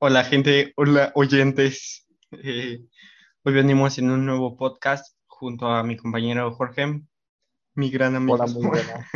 Hola 0.00 0.24
gente, 0.24 0.72
hola 0.76 1.12
oyentes. 1.14 2.06
Eh, 2.30 2.80
hoy 3.42 3.52
venimos 3.52 3.98
en 3.98 4.10
un 4.10 4.26
nuevo 4.26 4.56
podcast 4.56 5.16
junto 5.26 5.66
a 5.68 5.82
mi 5.82 5.96
compañero 5.96 6.52
Jorge, 6.52 7.00
mi 7.74 7.90
gran 7.90 8.14
amigo. 8.14 8.34
Hola, 8.34 8.46
muy 8.52 8.66
buena. 8.66 9.08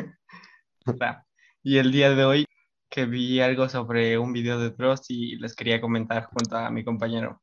Y 1.63 1.79
el 1.79 1.93
día 1.93 2.13
de 2.15 2.25
hoy 2.25 2.47
que 2.91 3.07
vi 3.07 3.41
algo 3.41 3.69
sobre 3.69 4.19
un 4.19 4.33
video 4.33 4.59
de 4.59 4.71
Dross 4.71 5.09
y 5.11 5.37
les 5.37 5.55
quería 5.55 5.81
comentar 5.81 6.25
junto 6.25 6.57
a 6.57 6.71
mi 6.71 6.83
compañero. 6.83 7.41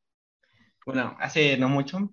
Bueno, 0.85 1.15
hace 1.19 1.57
no 1.57 1.69
mucho, 1.69 2.11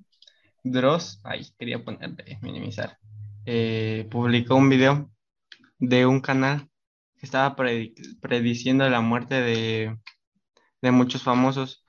Dross, 0.62 1.20
ay, 1.24 1.44
quería 1.58 1.84
ponerle, 1.84 2.38
minimizar, 2.42 2.98
eh, 3.44 4.06
publicó 4.10 4.54
un 4.54 4.68
video 4.68 5.10
de 5.80 6.06
un 6.06 6.20
canal 6.20 6.68
que 7.18 7.26
estaba 7.26 7.56
predi- 7.56 8.20
prediciendo 8.20 8.88
la 8.88 9.00
muerte 9.00 9.34
de, 9.40 9.98
de 10.86 10.92
muchos 10.92 11.22
famosos 11.24 11.84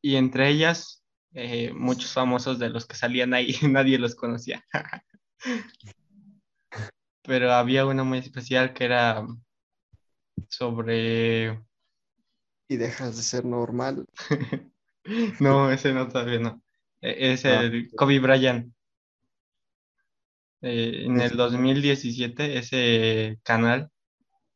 y 0.00 0.16
entre 0.16 0.48
ellas 0.48 1.04
eh, 1.34 1.72
muchos 1.74 2.12
famosos 2.12 2.58
de 2.58 2.70
los 2.70 2.86
que 2.86 2.96
salían 2.96 3.34
ahí, 3.34 3.54
nadie 3.68 3.98
los 3.98 4.14
conocía. 4.14 4.64
Pero 7.22 7.52
había 7.52 7.84
uno 7.84 8.04
muy 8.06 8.18
especial 8.18 8.72
que 8.72 8.84
era 8.86 9.26
sobre... 10.48 11.62
Y 12.70 12.76
dejas 12.76 13.16
de 13.16 13.22
ser 13.22 13.44
normal. 13.44 14.06
No, 15.40 15.70
ese 15.70 15.94
no 15.94 16.06
todavía 16.08 16.38
no. 16.38 16.62
Eh, 17.00 17.32
Es 17.32 17.44
Ah, 17.46 17.62
el 17.62 17.90
Kobe 17.94 18.18
Bryant. 18.20 18.74
Eh, 20.60 21.04
en 21.06 21.20
el 21.20 21.30
Es- 21.30 21.36
2017 21.36 22.58
ese 22.58 23.38
canal 23.42 23.90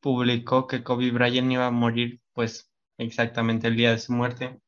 publicó 0.00 0.66
que 0.66 0.82
Kobe 0.82 1.10
Bryant 1.10 1.52
iba 1.52 1.66
a 1.66 1.70
morir 1.70 2.20
pues 2.34 2.71
exactamente 3.02 3.68
el 3.68 3.76
día 3.76 3.90
de 3.92 3.98
su 3.98 4.12
muerte 4.12 4.60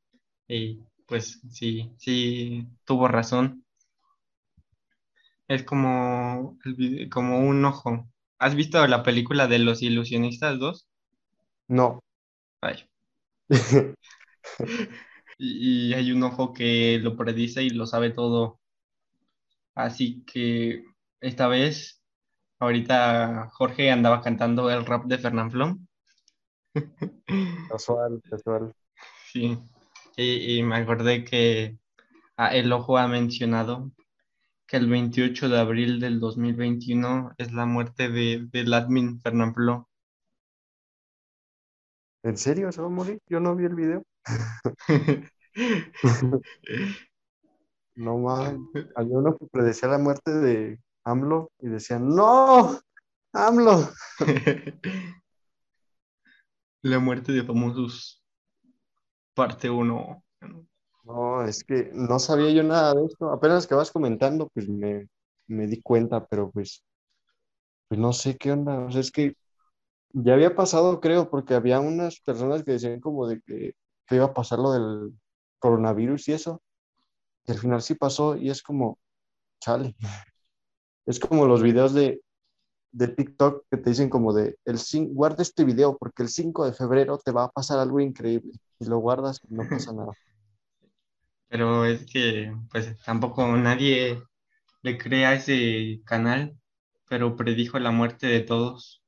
y 0.49 0.81
pues 1.07 1.41
sí, 1.51 1.93
sí 1.99 2.67
tuvo 2.87 3.09
razón. 3.09 3.65
Es 5.49 5.63
como, 5.65 6.59
el 6.65 7.09
como 7.11 7.41
un 7.41 7.65
ojo. 7.65 8.09
¿Has 8.39 8.55
visto 8.55 8.87
la 8.87 9.03
película 9.03 9.47
de 9.47 9.59
Los 9.59 9.83
Ilusionistas 9.83 10.59
2? 10.59 10.87
No. 11.69 12.01
Ay. 12.63 12.89
Y, 15.39 15.91
y 15.91 15.95
hay 15.95 16.13
un 16.13 16.23
ojo 16.25 16.53
que 16.53 16.99
lo 17.03 17.17
predice 17.17 17.63
y 17.63 17.71
lo 17.71 17.87
sabe 17.87 18.11
todo. 18.11 18.61
Así 19.75 20.25
que 20.27 20.85
esta 21.21 21.49
vez, 21.49 22.03
ahorita 22.59 23.51
Jorge 23.55 23.91
andaba 23.91 24.23
cantando 24.23 24.71
el 24.71 24.87
rap 24.87 25.05
de 25.07 25.19
Fernanfloo. 25.19 25.79
Casual, 27.69 28.21
casual. 28.31 28.73
Sí, 29.33 29.59
y, 30.17 30.59
y 30.59 30.63
me 30.63 30.77
acordé 30.77 31.25
que 31.25 31.77
ah, 32.37 32.55
el 32.57 32.73
ojo 32.73 32.99
ha 32.99 33.09
mencionado 33.09 33.93
que 34.67 34.79
el 34.79 34.89
28 34.89 35.49
de 35.49 35.59
abril 35.61 36.01
del 36.01 36.21
2021 36.21 37.33
es 37.39 37.53
la 37.53 37.67
muerte 37.67 38.11
de, 38.11 38.47
del 38.53 38.75
admin 38.75 39.21
Fernanfloo. 39.21 39.89
¿En 42.25 42.37
serio 42.37 42.73
se 42.73 42.81
va 42.81 42.89
a 42.89 42.91
morir? 42.91 43.19
Yo 43.29 43.41
no 43.41 43.55
vi 43.55 43.65
el 43.67 43.75
video. 43.75 44.03
No 47.97 48.19
más. 48.19 48.55
Había 48.97 49.19
uno 49.19 49.37
que 49.37 49.47
predecía 49.47 49.89
la 49.89 49.99
muerte 49.99 50.33
de 50.33 50.81
AMLO 51.05 51.51
y 51.61 51.69
decían, 51.69 52.09
¡No! 52.09 52.79
¡AMLO! 53.33 53.91
La 56.85 56.99
muerte 56.99 57.33
de 57.33 57.43
famosos, 57.43 58.23
parte 59.33 59.71
1. 59.71 60.23
No, 61.05 61.43
es 61.43 61.65
que 61.65 61.91
no 61.95 62.19
sabía 62.19 62.51
yo 62.51 62.63
nada 62.63 62.93
de 62.93 63.07
esto. 63.07 63.31
Apenas 63.31 63.67
que 63.67 63.75
vas 63.75 63.91
comentando, 63.91 64.51
pues 64.53 64.69
me, 64.69 65.09
me 65.47 65.67
di 65.67 65.81
cuenta, 65.81 66.27
pero 66.27 66.51
pues, 66.51 66.85
pues 67.89 67.99
no 67.99 68.13
sé 68.13 68.37
qué 68.37 68.53
onda. 68.53 68.81
O 68.81 68.91
sea, 68.91 69.01
es 69.01 69.11
que 69.11 69.35
ya 70.13 70.35
había 70.35 70.55
pasado, 70.57 71.01
creo, 71.01 71.31
porque 71.31 71.55
había 71.55 71.81
unas 71.81 72.21
personas 72.21 72.65
que 72.65 72.73
decían 72.73 73.01
como 73.01 73.27
de 73.29 73.41
que, 73.47 73.75
que 74.07 74.17
iba 74.17 74.27
a 74.27 74.35
pasar 74.35 74.59
lo 74.59 74.73
del 74.73 75.15
coronavirus 75.61 76.29
y 76.29 76.33
eso. 76.35 76.63
Y 77.47 77.53
al 77.53 77.59
final 77.59 77.83
sí 77.83 77.95
pasó 77.95 78.37
y 78.37 78.51
es 78.51 78.63
como, 78.63 78.99
chale. 79.61 79.97
Es 81.07 81.21
como 81.21 81.47
los 81.47 81.63
videos 81.63 81.95
de, 81.95 82.23
de 82.95 83.09
TikTok 83.09 83.65
que 83.69 83.77
te 83.77 83.91
dicen 83.91 84.09
como 84.09 84.33
de, 84.33 84.57
el 84.65 84.79
guarda 85.09 85.43
este 85.43 85.65
video 85.65 85.99
porque 85.99 86.23
el 86.23 86.29
5 86.29 86.65
de 86.65 86.73
febrero 86.73 87.19
te 87.19 87.33
va 87.33 87.45
a 87.45 87.51
pasar 87.51 87.81
algo 87.81 88.01
increíble. 88.01 88.53
Y 88.79 88.87
lo 88.87 88.99
guardas 88.99 89.41
y 89.49 89.55
no 89.55 89.69
pasa 89.69 89.93
nada. 89.93 90.13
Pero 91.49 91.85
es 91.85 92.07
que 92.07 92.53
pues 92.71 92.97
tampoco 93.05 93.47
nadie 93.57 94.23
le 94.83 94.99
cree 94.99 95.25
a 95.25 95.35
ese 95.35 96.03
canal, 96.05 96.57
pero 97.09 97.37
predijo 97.37 97.79
la 97.79 97.93
muerte 97.93 98.27
de 98.27 98.41
todos. 98.41 99.03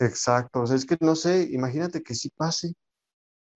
Exacto, 0.00 0.62
o 0.62 0.66
sea, 0.66 0.74
es 0.74 0.84
que 0.84 0.96
no 1.00 1.14
sé, 1.14 1.48
imagínate 1.52 2.02
que 2.02 2.14
sí 2.14 2.28
pase. 2.30 2.74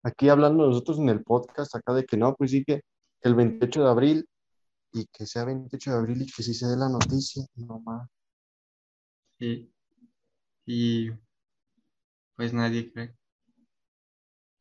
Aquí 0.05 0.29
hablando 0.29 0.67
nosotros 0.67 0.99
en 0.99 1.09
el 1.09 1.25
podcast 1.25 1.75
acá 1.75 1.93
de 1.93 2.05
que 2.05 2.17
no, 2.17 2.37
pues 2.37 2.53
sí 2.53 2.63
que 2.65 2.83
el 3.23 3.35
28 3.35 3.83
de 3.83 3.91
abril 3.91 4.29
y 4.93 5.07
que 5.07 5.27
sea 5.27 5.45
28 5.45 5.91
de 5.91 5.97
abril 5.97 6.23
y 6.23 6.27
que 6.27 6.43
sí 6.45 6.55
se 6.55 6.69
dé 6.69 6.77
la 6.77 6.89
noticia, 6.89 7.45
no 7.57 7.81
más. 7.81 8.09
¿Sí? 9.39 9.73
Y 10.67 11.11
pues 12.37 12.53
nadie 12.55 12.91
cree. 12.93 13.15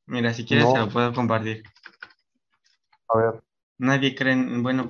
Mira, 0.07 0.33
si 0.33 0.45
quieres 0.45 0.65
No. 0.65 0.73
te 0.73 0.79
lo 0.79 0.89
puedo 0.89 1.13
compartir. 1.13 1.63
A 3.09 3.17
ver, 3.17 3.43
Nadie 3.79 4.16
cree, 4.16 4.33
en- 4.33 4.63
bueno, 4.63 4.87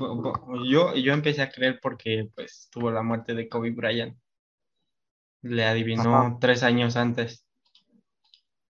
yo, 0.65 0.95
yo 0.95 1.13
empecé 1.13 1.41
a 1.41 1.49
creer 1.51 1.79
porque 1.81 2.29
pues 2.33 2.69
tuvo 2.71 2.89
la 2.89 3.03
muerte 3.03 3.33
de 3.33 3.49
Kobe 3.49 3.71
Bryant. 3.71 4.17
Le 5.41 5.65
adivinó 5.65 6.01
Ajá. 6.17 6.37
tres 6.39 6.63
años 6.63 6.95
antes. 6.95 7.45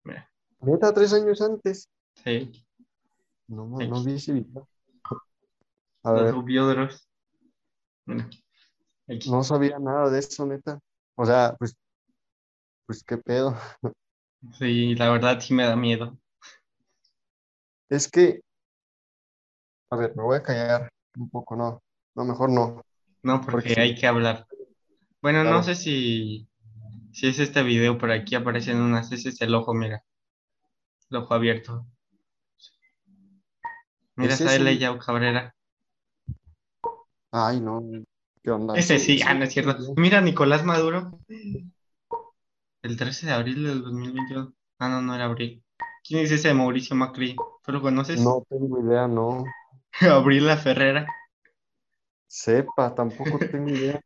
Mira, 0.03 0.29
neta, 0.59 0.93
tres 0.93 1.13
años 1.13 1.41
antes. 1.41 1.89
sí, 2.23 2.51
No, 3.47 3.67
ma- 3.67 3.83
no 3.85 4.03
vi 4.03 4.13
ese 4.13 4.33
video. 4.33 4.67
A 6.03 6.11
ver, 6.13 6.33
no 9.27 9.43
sabía 9.43 9.79
nada 9.79 10.09
de 10.09 10.19
eso, 10.19 10.45
neta. 10.45 10.79
O 11.21 11.25
sea, 11.25 11.55
pues, 11.59 11.77
pues 12.87 13.03
qué 13.03 13.17
pedo. 13.17 13.55
Sí, 14.57 14.95
la 14.95 15.11
verdad 15.11 15.39
sí 15.39 15.53
me 15.53 15.65
da 15.65 15.75
miedo. 15.75 16.17
Es 17.89 18.09
que, 18.09 18.41
a 19.91 19.97
ver, 19.97 20.15
me 20.15 20.23
voy 20.23 20.37
a 20.37 20.41
callar 20.41 20.89
un 21.15 21.29
poco, 21.29 21.55
no, 21.55 21.83
no, 22.15 22.25
mejor 22.25 22.49
no. 22.49 22.81
No, 23.21 23.39
porque 23.39 23.51
Porque 23.51 23.75
sí. 23.75 23.79
hay 23.81 23.93
que 23.93 24.07
hablar. 24.07 24.47
Bueno, 25.21 25.43
no 25.43 25.61
sé 25.61 25.75
si, 25.75 26.49
si 27.13 27.27
es 27.27 27.37
este 27.37 27.61
video, 27.61 27.99
pero 27.99 28.13
aquí 28.13 28.33
aparecen 28.33 28.77
unas. 28.81 29.11
Ese 29.11 29.29
es 29.29 29.39
el 29.41 29.53
ojo, 29.53 29.75
mira. 29.75 30.03
El 31.11 31.17
ojo 31.17 31.35
abierto. 31.35 31.85
Mira, 34.15 34.33
está 34.33 34.55
es 34.55 34.59
un- 34.59 34.65
Leia 34.65 34.97
Cabrera. 34.97 35.53
Ay, 37.31 37.61
no, 37.61 37.79
¿qué 38.43 38.51
onda? 38.51 38.75
Ese 38.75 38.99
sí, 38.99 39.21
ah, 39.25 39.33
no 39.33 39.45
es 39.45 39.53
cierto. 39.53 39.93
Mira, 39.95 40.21
Nicolás 40.21 40.63
Maduro. 40.63 41.19
El 42.81 42.97
13 42.97 43.27
de 43.27 43.31
abril 43.33 43.63
del 43.63 43.81
2021. 43.83 44.53
Ah, 44.79 44.89
no, 44.89 45.01
no 45.01 45.15
era 45.15 45.25
abril. 45.25 45.63
¿Quién 46.03 46.25
es 46.25 46.31
ese 46.31 46.53
Mauricio 46.53 46.95
Macri? 46.95 47.35
¿Tú 47.63 47.71
lo 47.71 47.81
conoces? 47.81 48.19
No 48.19 48.43
tengo 48.49 48.83
idea, 48.83 49.07
no. 49.07 49.43
Abrila 50.01 50.57
Ferrera. 50.57 51.05
Sepa, 52.27 52.95
tampoco 52.95 53.37
tengo 53.51 53.69
idea. 53.69 54.01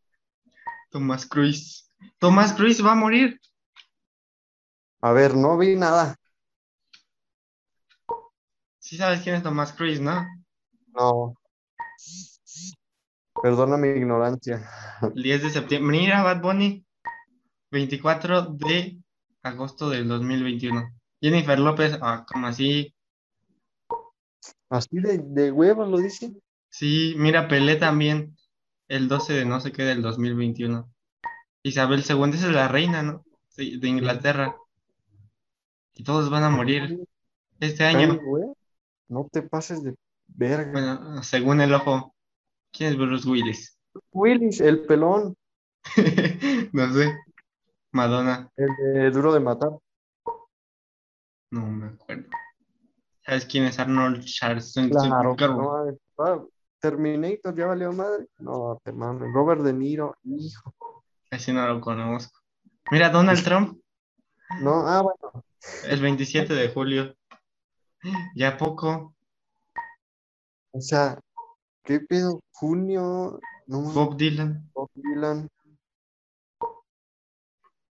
Tomás 0.90 1.25
Cruz. 1.25 1.91
Tomás 2.18 2.53
Cruz 2.53 2.85
va 2.85 2.91
a 2.91 2.95
morir. 2.95 3.40
A 5.01 5.12
ver, 5.12 5.36
no 5.36 5.57
vi 5.57 5.75
nada. 5.75 6.15
Sí 8.80 8.98
sabes 8.98 9.21
quién 9.21 9.36
es 9.36 9.44
Tomás 9.44 9.74
Cruz, 9.74 10.00
¿no? 10.00 10.25
No. 10.94 11.36
Perdona 13.41 13.77
mi 13.77 13.89
ignorancia. 13.89 14.67
El 15.01 15.23
10 15.23 15.43
de 15.43 15.49
septiembre. 15.49 15.97
Mira, 15.97 16.23
Bad 16.23 16.41
Bunny. 16.41 16.85
24 17.71 18.53
de 18.53 18.97
agosto 19.43 19.89
del 19.89 20.07
2021. 20.07 20.91
Jennifer 21.21 21.59
López, 21.59 21.97
ah, 22.01 22.25
como 22.27 22.47
así. 22.47 22.93
Así 24.69 24.99
de, 24.99 25.19
de 25.19 25.51
huevos 25.51 25.87
lo 25.89 25.97
dicen. 25.97 26.41
Sí, 26.69 27.15
mira, 27.17 27.47
Pelé 27.47 27.75
también. 27.75 28.35
El 28.87 29.07
12 29.07 29.33
de 29.33 29.45
no 29.45 29.59
sé 29.59 29.71
qué 29.71 29.83
del 29.83 30.01
2021. 30.01 30.89
Isabel 31.63 32.03
II, 32.07 32.29
esa 32.33 32.47
es 32.47 32.53
la 32.53 32.67
reina, 32.67 33.01
¿no? 33.01 33.25
Sí, 33.49 33.77
de 33.79 33.87
Inglaterra. 33.87 34.55
Y 35.93 36.03
todos 36.03 36.29
van 36.29 36.43
a 36.43 36.49
morir 36.49 36.99
este 37.59 37.83
año. 37.83 38.19
No 39.07 39.27
te 39.31 39.41
pases 39.41 39.83
de 39.83 39.95
verga. 40.27 40.71
Bueno, 40.71 41.23
según 41.23 41.61
el 41.61 41.73
ojo. 41.73 42.14
¿Quién 42.75 42.92
es 42.92 42.98
Bruce 42.98 43.27
Willis? 43.30 43.77
Willis, 44.12 44.60
el 44.62 44.86
pelón, 44.86 45.36
No 46.74 46.94
sé. 46.94 47.18
Madonna. 47.92 48.50
el 48.57 48.68
de 48.94 49.12
Duro 49.12 49.33
de 49.33 49.39
Matar. 49.39 49.69
No 51.51 51.66
me 51.68 51.88
acuerdo. 51.88 52.27
¿Sabes 53.25 53.45
quién 53.45 53.66
es 53.66 53.80
Arnold 53.80 54.24
Schwarzenegger? 54.24 55.36
Claro, 55.38 55.56
no. 55.56 55.98
Ah, 56.19 56.44
Terminator 56.80 57.56
ya 57.56 57.68
valió 57.68 57.92
madre. 57.94 58.27
No, 58.39 58.80
te 58.83 58.92
mames. 58.92 59.31
Robert 59.33 59.62
De 59.62 59.74
Niro, 59.74 60.18
hijo. 60.24 60.74
Así 61.31 61.54
no 61.54 61.66
lo 61.68 61.80
conozco. 61.81 62.39
Mira, 62.92 63.10
Donald 63.10 63.44
Trump, 63.44 63.80
No, 64.62 64.86
ah, 64.88 65.01
bueno. 65.01 65.44
el 65.86 66.01
27 66.01 66.54
de 66.54 66.69
julio. 66.69 67.16
Ya 68.36 68.57
poco. 68.57 69.16
O 70.71 70.81
sea, 70.81 71.19
¿qué 71.85 71.99
pedo? 71.99 72.41
Junio, 72.51 73.39
no 73.67 73.81
Bob 73.81 74.17
Dylan. 74.17 74.69
Bob 74.73 74.89
Dylan. 74.95 75.49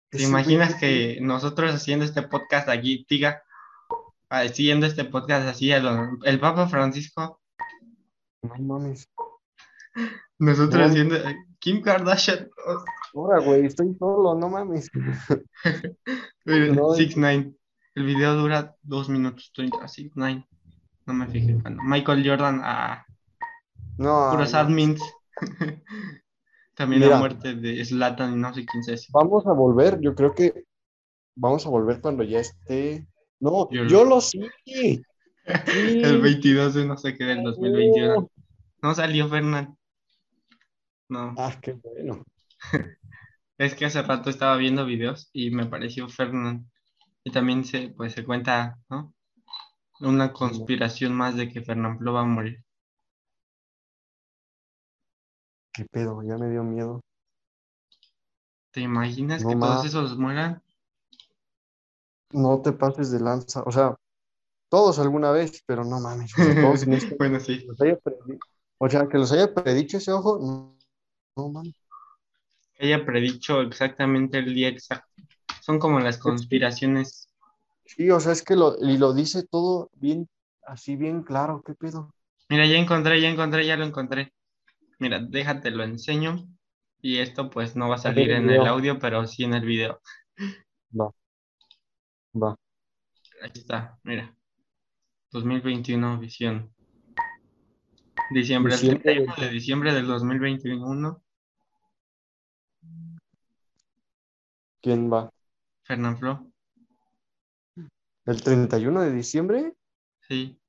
¿Te 0.10 0.24
imaginas 0.24 0.76
que 0.76 1.20
nosotros 1.22 1.74
haciendo 1.74 2.06
este 2.06 2.22
podcast 2.22 2.70
aquí, 2.70 3.06
diga, 3.10 3.42
haciendo 4.30 4.86
este 4.86 5.06
podcast 5.06 5.48
así, 5.48 5.72
el, 5.72 5.86
el 6.24 6.40
Papa 6.40 6.68
Francisco, 6.68 7.42
No 8.42 8.56
mames. 8.60 9.10
nosotros 10.40 10.80
No. 10.80 10.86
haciendo 10.86 11.16
Kim 11.60 11.82
Kardashian, 11.82 12.50
Ahora, 13.14 13.40
güey, 13.40 13.66
estoy 13.66 13.96
solo, 13.98 14.36
no 14.36 14.50
mames. 14.50 14.90
No, 16.46 16.94
Six 16.94 17.18
Nine. 17.18 17.54
El 17.96 18.06
video 18.06 18.36
dura 18.36 18.76
dos 18.84 19.10
minutos 19.10 19.52
30, 19.54 19.86
Six 19.88 20.16
Nine. 20.16 20.48
No 21.06 21.14
me 21.14 21.28
fijé. 21.28 21.58
Michael 21.84 22.24
Jordan 22.26 22.62
a 22.64 23.07
No, 23.98 24.30
puros 24.32 24.54
no. 24.54 24.60
admins. 24.60 25.02
También 26.76 27.02
Mira. 27.02 27.14
la 27.14 27.20
muerte 27.20 27.56
de 27.56 27.84
Zlatan 27.84 28.34
y 28.34 28.36
no 28.38 28.54
sé 28.54 28.66
quién 28.66 28.84
es. 28.88 29.08
Vamos 29.12 29.46
a 29.48 29.52
volver, 29.54 30.00
yo 30.02 30.14
creo 30.16 30.34
que 30.36 30.66
vamos 31.36 31.66
a 31.66 31.70
volver 31.70 32.02
cuando 32.02 32.24
ya 32.24 32.40
esté. 32.40 33.08
No, 33.40 33.70
Yo- 33.72 33.86
yo 33.86 34.06
lo 34.06 34.22
sí. 34.22 34.42
Sí. 34.66 35.02
El 35.46 36.22
22 36.22 36.74
de 36.76 36.86
no 36.86 36.98
sé 36.98 37.16
qué 37.18 37.26
del 37.26 37.44
2021. 37.44 38.30
No 38.82 38.96
salió 38.96 39.28
Fernand. 39.30 39.76
No, 41.10 41.34
Ah, 41.38 41.58
qué 41.62 41.74
bueno. 41.74 42.24
es 43.58 43.76
que 43.76 43.86
hace 43.86 44.02
rato 44.02 44.30
estaba 44.30 44.58
viendo 44.58 44.86
videos 44.86 45.30
y 45.34 45.52
me 45.52 45.66
pareció 45.66 46.10
Fernand. 46.10 46.68
Y 47.24 47.32
también 47.32 47.66
se, 47.66 47.90
pues, 47.90 48.14
se 48.14 48.24
cuenta, 48.26 48.78
¿no? 48.90 49.14
Una 50.02 50.34
conspiración 50.34 51.14
más 51.14 51.36
de 51.38 51.50
que 51.50 51.62
Fernand 51.64 52.00
Flo 52.00 52.14
va 52.14 52.22
a 52.22 52.26
morir. 52.26 52.64
Qué 55.78 55.86
pedo, 55.86 56.22
ya 56.24 56.38
me 56.38 56.50
dio 56.50 56.62
miedo. 56.66 57.00
¿Te 58.72 58.80
imaginas 58.80 59.44
No 59.44 59.50
que 59.50 59.58
todos 59.58 59.84
esos 59.84 60.18
mueran? 60.18 60.64
No 62.32 62.62
te 62.62 62.72
pases 62.72 63.12
de 63.12 63.20
lanza. 63.20 63.64
O 63.66 63.72
sea, 63.72 63.96
todos 64.70 65.00
alguna 65.00 65.32
vez, 65.32 65.64
pero 65.68 65.86
no 65.86 66.00
mames. 66.02 66.34
todos 66.60 66.84
este- 66.84 67.16
bueno, 67.20 67.40
sí. 67.40 67.68
O 68.80 68.90
sea, 68.90 69.08
que 69.10 69.18
los 69.20 69.32
haya 69.32 69.54
predicho 69.54 69.98
ese 69.98 70.12
ojo, 70.12 70.40
no, 70.40 70.78
no 71.38 71.50
mames. 71.50 71.76
Que 72.76 72.86
haya 72.86 73.06
predicho 73.06 73.62
exactamente 73.62 74.38
el 74.40 74.56
día 74.56 74.70
exacto. 74.70 75.22
Son 75.62 75.80
como 75.80 76.00
las 76.00 76.18
conspiraciones. 76.18 77.28
Sí, 77.86 78.10
o 78.12 78.20
sea, 78.20 78.34
es 78.34 78.44
que 78.44 78.56
lo, 78.56 78.76
y 78.80 78.98
lo 78.98 79.14
dice 79.14 79.44
todo 79.44 79.90
bien, 79.96 80.30
así 80.64 80.96
bien 80.96 81.24
claro, 81.24 81.64
qué 81.66 81.74
pedo. 81.74 82.14
Mira, 82.50 82.66
ya 82.66 82.76
encontré, 82.78 83.22
ya 83.22 83.30
encontré, 83.30 83.66
ya 83.66 83.78
lo 83.78 83.86
encontré. 83.86 84.34
Mira, 85.00 85.20
déjate 85.20 85.72
lo 85.72 85.84
enseño. 85.84 86.48
Y 87.02 87.20
esto 87.20 87.50
pues 87.50 87.76
no 87.76 87.90
va 87.90 87.96
a 87.96 88.00
salir 88.00 88.32
en 88.32 88.50
el 88.50 88.66
audio, 88.66 88.98
pero 89.00 89.26
sí 89.28 89.44
en 89.44 89.54
el 89.54 89.66
video. 89.66 90.02
Va. 90.92 91.12
Va. 92.34 92.56
Aquí 93.44 93.60
está, 93.60 94.00
mira. 94.04 94.36
2021 95.32 96.20
visión. 96.20 96.74
Diciembre, 98.32 98.74
el 98.74 98.80
Diciembre 98.80 99.04
31 99.04 99.36
de 99.38 99.50
diciembre 99.50 99.94
del 99.94 100.08
2021. 100.08 101.24
¿Quién 104.82 105.12
va? 105.12 105.30
Fernán 105.84 106.18
Flo. 106.18 106.52
¿El 108.26 108.44
31 108.44 109.02
de 109.02 109.12
diciembre? 109.14 109.74
Sí, 110.28 110.60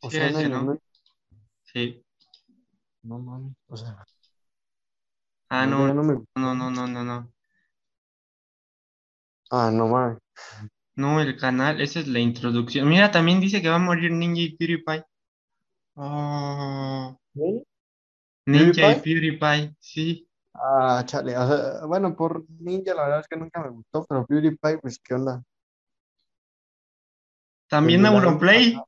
O 0.00 0.10
Sí, 0.10 0.16
sea, 0.16 0.28
ese, 0.28 0.48
¿no? 0.48 0.78
¿No? 1.74 1.80
sí. 1.80 2.04
No 3.04 3.18
mames. 3.20 3.54
O 3.68 3.76
sea, 3.76 4.04
Ah, 5.50 5.66
no, 5.66 5.86
no, 5.86 5.94
no 5.94 6.02
me. 6.02 6.14
no, 6.36 6.54
no, 6.54 6.70
no, 6.70 6.86
no, 6.88 7.04
no. 7.04 7.32
Ah, 9.50 9.70
no 9.70 9.86
mames. 9.88 10.18
No, 10.96 11.20
el 11.20 11.36
canal, 11.36 11.82
esa 11.82 12.00
es 12.00 12.08
la 12.08 12.20
introducción. 12.20 12.88
Mira, 12.88 13.10
también 13.10 13.40
dice 13.40 13.60
que 13.62 13.68
va 13.68 13.76
a 13.76 13.78
morir 13.78 14.10
Ninja 14.12 14.40
y 14.42 14.56
PewDiePie. 14.56 15.04
Oh, 15.96 17.16
¿Quién? 17.34 17.64
Ninja 18.46 18.88
y 18.88 18.94
¿PewDiePie? 19.02 19.76
Sí. 19.80 20.28
Ah, 20.54 21.02
chale. 21.06 21.36
O 21.36 21.46
sea, 21.46 21.86
bueno, 21.86 22.14
por 22.16 22.44
Ninja 22.60 22.94
la 22.94 23.04
verdad 23.04 23.20
es 23.20 23.28
que 23.28 23.36
nunca 23.36 23.62
me 23.62 23.70
gustó, 23.70 24.04
pero 24.08 24.26
PewDiePie, 24.26 24.78
pues, 24.80 24.98
¿qué 25.00 25.14
onda? 25.14 25.42
También 27.68 28.02
la 28.04 28.10
Auronplay. 28.10 28.80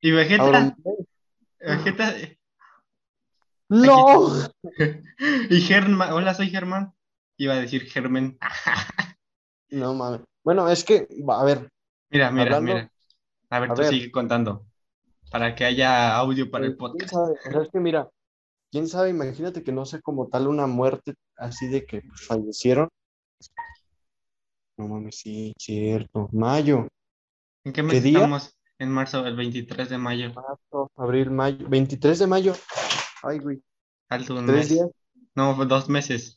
Y 0.00 0.12
Vegeta. 0.12 0.42
Auronplay. 0.42 0.94
Vegeta. 1.64 2.14
¡No! 3.68 4.28
Y 5.50 5.60
Germán. 5.60 6.12
Hola, 6.12 6.34
soy 6.34 6.50
Germán. 6.50 6.92
Iba 7.38 7.54
a 7.54 7.60
decir 7.60 7.82
Germán. 7.88 8.38
No 9.70 9.92
mames. 9.94 10.20
Bueno, 10.44 10.68
es 10.68 10.84
que, 10.84 11.08
a 11.26 11.44
ver, 11.44 11.68
Mira, 12.10 12.30
mira, 12.30 12.44
Hablando- 12.56 12.74
mira. 12.74 12.92
A 13.50 13.58
ver, 13.58 13.70
a 13.72 13.74
tú 13.74 13.80
ver. 13.80 13.90
sigue 13.90 14.12
contando. 14.12 14.66
Para 15.32 15.54
que 15.56 15.64
haya 15.64 16.14
audio 16.16 16.48
para 16.48 16.66
el 16.66 16.76
quién 16.76 16.78
podcast. 16.78 17.12
sabe, 17.12 17.32
o 17.32 17.50
sea, 17.50 17.62
es 17.62 17.70
que 17.70 17.80
mira, 17.80 18.08
quién 18.70 18.86
sabe, 18.86 19.10
imagínate 19.10 19.64
que 19.64 19.72
no 19.72 19.84
sé 19.84 20.00
como 20.00 20.28
tal 20.28 20.46
una 20.46 20.68
muerte 20.68 21.14
así 21.36 21.66
de 21.66 21.84
que 21.86 22.02
pues, 22.02 22.24
fallecieron. 22.24 22.88
No 24.76 24.86
mames, 24.86 25.16
sí, 25.18 25.52
cierto. 25.58 26.28
Mayo, 26.32 26.86
¿En 27.64 27.72
qué 27.72 27.82
mes 27.82 28.04
estamos? 28.04 28.53
En 28.78 28.90
marzo, 28.90 29.24
el 29.26 29.36
23 29.36 29.88
de 29.88 29.98
mayo. 29.98 30.32
marzo, 30.34 30.90
abril, 30.96 31.30
mayo, 31.30 31.68
23 31.68 32.18
de 32.18 32.26
mayo. 32.26 32.52
Ay, 33.22 33.38
güey, 33.38 33.62
Falta 34.08 34.34
un 34.34 34.46
tres 34.46 34.56
mes. 34.56 34.68
días, 34.70 34.88
No, 35.34 35.54
dos 35.64 35.88
meses. 35.88 36.36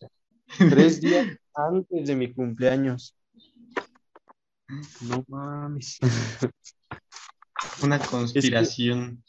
tres 0.57 1.01
días 1.01 1.28
antes 1.56 2.07
de 2.07 2.16
mi 2.16 2.34
cumpleaños. 2.34 3.16
No 5.02 5.23
mames. 5.28 5.97
Una 7.83 8.00
conspiración. 8.00 9.23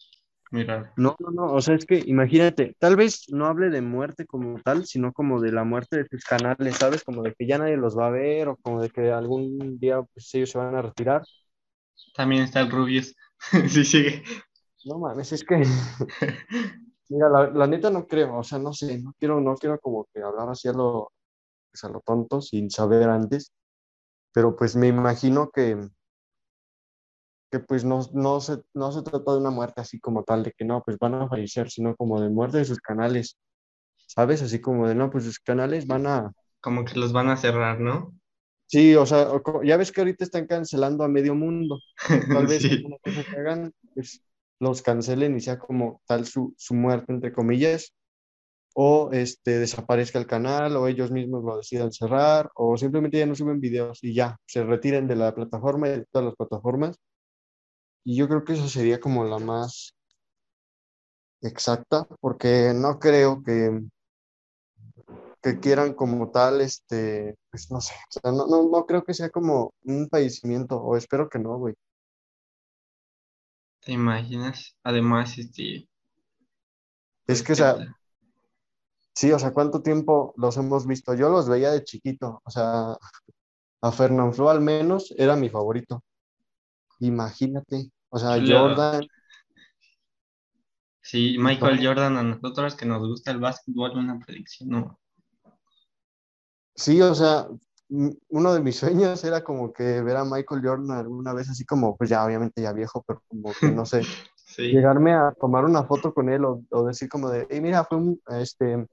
Mira, 0.51 0.93
No, 0.97 1.15
no, 1.19 1.31
no, 1.31 1.53
o 1.53 1.61
sea, 1.61 1.75
es 1.75 1.85
que 1.85 2.03
imagínate, 2.07 2.75
tal 2.79 2.97
vez 2.97 3.25
no 3.29 3.47
hable 3.47 3.69
de 3.69 3.83
muerte 3.83 4.25
como 4.27 4.59
tal, 4.63 4.87
sino 4.87 5.13
como 5.13 5.41
de 5.43 5.53
la 5.53 5.65
muerte 5.65 5.99
de 5.99 6.05
tus 6.07 6.25
canales, 6.25 6.77
¿sabes? 6.77 7.05
Como 7.05 7.23
de 7.23 7.35
que 7.35 7.47
ya 7.47 7.59
nadie 7.59 7.77
los 7.77 7.99
va 7.99 8.07
a 8.07 8.11
ver 8.11 8.49
o 8.49 8.57
como 8.57 8.81
de 8.81 8.89
que 8.89 9.11
algún 9.13 9.79
día 9.79 10.01
pues 10.03 10.35
ellos 10.35 10.51
se 10.51 10.59
van 10.59 10.75
a 10.75 10.81
retirar. 10.83 11.23
También 12.15 12.43
está 12.43 12.61
el 12.61 12.71
Rubius. 12.71 13.15
Sí, 13.69 13.85
sigue. 13.85 14.25
No 14.85 14.99
mames, 14.99 15.33
es 15.33 15.45
que, 15.45 15.57
mira, 17.09 17.29
la, 17.29 17.51
la 17.51 17.67
neta 17.67 17.91
no 17.91 18.07
creo, 18.07 18.39
o 18.39 18.43
sea, 18.45 18.59
no 18.59 18.73
sé, 18.73 18.99
no 18.99 19.15
quiero, 19.19 19.41
no 19.41 19.55
quiero 19.57 19.79
como 19.81 20.07
que 20.13 20.23
hablar 20.23 20.49
así 20.49 20.69
a 20.69 20.73
lo, 20.73 21.13
pues, 21.71 21.85
a 21.85 21.89
lo 21.89 22.01
tonto 22.01 22.41
sin 22.41 22.71
saber 22.71 23.09
antes, 23.09 23.53
pero 24.33 24.57
pues 24.57 24.77
me 24.77 24.89
imagino 24.89 25.51
que, 25.51 25.89
que 27.51 27.61
pues 27.61 27.85
no, 27.85 28.01
no 28.13 28.41
se, 28.41 28.63
no 28.75 28.93
se 28.93 29.03
trata 29.03 29.33
de 29.33 29.39
una 29.39 29.51
muerte 29.51 29.81
así 29.81 30.01
como 30.01 30.25
tal, 30.25 30.43
de 30.43 30.53
que 30.53 30.65
no, 30.65 30.83
pues 30.83 30.99
van 30.99 31.15
a 31.15 31.29
fallecer, 31.29 31.71
sino 31.71 31.97
como 31.97 32.21
de 32.21 32.29
muerte 32.29 32.59
de 32.59 32.65
sus 32.65 32.81
canales, 32.81 33.39
¿sabes? 34.07 34.43
Así 34.43 34.61
como 34.61 34.89
de 34.89 34.95
no, 34.95 35.11
pues 35.11 35.25
sus 35.25 35.39
canales 35.41 35.87
van 35.87 36.07
a, 36.07 36.33
Como 36.61 36.85
que 36.85 36.99
los 36.99 37.13
van 37.13 37.31
a 37.31 37.37
cerrar, 37.37 37.81
¿no? 37.81 38.18
Sí, 38.69 38.97
o 38.97 39.07
sea, 39.07 39.29
ya 39.65 39.79
ves 39.79 39.93
que 39.93 40.03
ahorita 40.03 40.25
están 40.25 40.47
cancelando 40.49 41.05
a 41.05 41.09
medio 41.09 41.35
mundo, 41.37 41.81
tal 42.33 42.49
vez 42.49 42.69
Sí. 42.69 42.71
alguna 42.71 42.99
cosa 43.03 43.25
que 43.25 43.39
hagan, 43.39 43.73
pues 43.95 44.23
los 44.61 44.83
cancelen 44.83 45.37
y 45.39 45.41
sea 45.43 45.59
como 45.59 46.03
tal 46.07 46.27
su, 46.27 46.55
su 46.59 46.75
muerte, 46.75 47.13
entre 47.15 47.33
comillas, 47.35 47.95
o 48.75 49.11
este, 49.13 49.59
desaparezca 49.61 50.19
el 50.21 50.27
canal, 50.29 50.77
o 50.77 50.89
ellos 50.89 51.11
mismos 51.13 51.45
lo 51.45 51.57
decidan 51.59 51.93
cerrar, 51.93 52.51
o 52.57 52.77
simplemente 52.79 53.19
ya 53.19 53.27
no 53.27 53.35
suben 53.37 53.61
videos 53.61 54.01
y 54.05 54.15
ya, 54.15 54.39
se 54.47 54.65
retiren 54.65 55.09
de 55.09 55.17
la 55.17 55.35
plataforma 55.35 55.89
y 55.89 55.93
de 55.93 56.07
todas 56.13 56.27
las 56.29 56.37
plataformas. 56.37 56.97
Y 58.05 58.17
yo 58.17 58.27
creo 58.29 58.45
que 58.45 58.55
eso 58.55 58.69
sería 58.69 58.99
como 58.99 59.25
la 59.25 59.39
más 59.39 59.95
exacta, 61.43 62.07
porque 62.21 62.73
no 62.75 62.99
creo 62.99 63.43
que, 63.43 63.81
que 65.43 65.61
quieran 65.61 65.95
como 65.95 66.31
tal, 66.31 66.61
este, 66.61 67.37
pues 67.51 67.71
no 67.71 67.81
sé, 67.81 67.95
o 67.95 68.21
sea, 68.21 68.33
no, 68.33 68.47
no, 68.47 68.69
no 68.69 68.87
creo 68.87 69.05
que 69.05 69.15
sea 69.15 69.31
como 69.31 69.73
un 69.85 70.09
fallecimiento, 70.09 70.77
o 70.81 70.97
espero 70.97 71.29
que 71.29 71.39
no, 71.39 71.57
güey. 71.59 71.75
¿Te 73.81 73.93
imaginas? 73.93 74.77
Además, 74.83 75.39
este. 75.39 75.89
Es 77.27 77.43
que, 77.43 77.53
o 77.53 77.57
sea, 77.57 77.77
Sí, 79.19 79.33
o 79.33 79.39
sea, 79.41 79.53
¿cuánto 79.53 79.83
tiempo 79.83 80.33
los 80.37 80.57
hemos 80.59 80.87
visto? 80.87 81.13
Yo 81.13 81.29
los 81.29 81.49
veía 81.49 81.73
de 81.73 81.83
chiquito, 81.83 82.41
o 82.45 82.51
sea, 82.53 82.97
a 83.83 83.91
Fernanfloo 83.91 84.49
al 84.49 84.61
menos 84.61 85.13
era 85.19 85.35
mi 85.35 85.49
favorito. 85.49 86.05
imagínate. 87.01 87.91
O 88.11 88.19
sea. 88.21 88.39
Jordan, 88.41 89.01
Sí, 91.03 91.37
Michael. 91.37 91.85
Jordan, 91.85 92.17
a 92.17 92.23
nosotros 92.23 92.77
que 92.77 92.87
nos 92.87 93.01
gusta 93.01 93.33
el 93.33 93.41
básquetbol, 93.41 93.99
una 93.99 94.21
predicción, 94.21 94.69
no. 94.69 95.01
Sí, 96.79 97.01
o 97.03 97.15
sea, 97.15 97.47
uno 98.29 98.55
de 98.55 98.61
mis 98.61 98.77
sueños 98.77 99.23
era 99.25 99.43
como 99.43 99.73
que 99.73 100.03
ver 100.03 100.17
a 100.17 100.25
Michael 100.25 100.63
Jordan 100.63 100.91
alguna 100.93 101.33
vez 101.35 101.49
así 101.51 101.65
como, 101.65 101.97
pues 101.97 102.11
ya 102.11 102.25
obviamente 102.25 102.63
ya 102.63 102.73
viejo, 102.73 103.03
pero 103.07 103.23
como 103.29 103.53
que 103.59 103.71
no 103.71 103.85
sé, 103.87 104.03
Sí, 104.49 104.63
llegarme 104.73 105.13
a 105.13 105.33
tomar 105.39 105.65
una 105.67 105.85
foto 105.85 106.15
con 106.15 106.31
él 106.31 106.45
o, 106.45 106.63
o 106.71 106.85
decir 106.85 107.09
como 107.09 107.29
de, 107.29 107.47
hey, 107.51 107.61
mira, 107.61 107.85
fue 107.85 107.99
un, 107.99 108.21
este, 108.41 108.87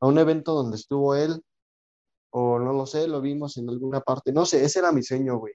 a 0.00 0.06
un 0.06 0.18
evento 0.18 0.52
donde 0.54 0.76
estuvo 0.76 1.14
él, 1.14 1.42
o 2.30 2.58
no 2.58 2.72
lo 2.74 2.84
sé, 2.84 3.08
lo 3.08 3.22
vimos 3.22 3.56
en 3.56 3.70
alguna 3.70 4.00
parte. 4.00 4.32
No 4.32 4.44
sé, 4.44 4.62
ese 4.64 4.80
era 4.80 4.92
mi 4.92 5.02
sueño, 5.02 5.38
güey. 5.38 5.54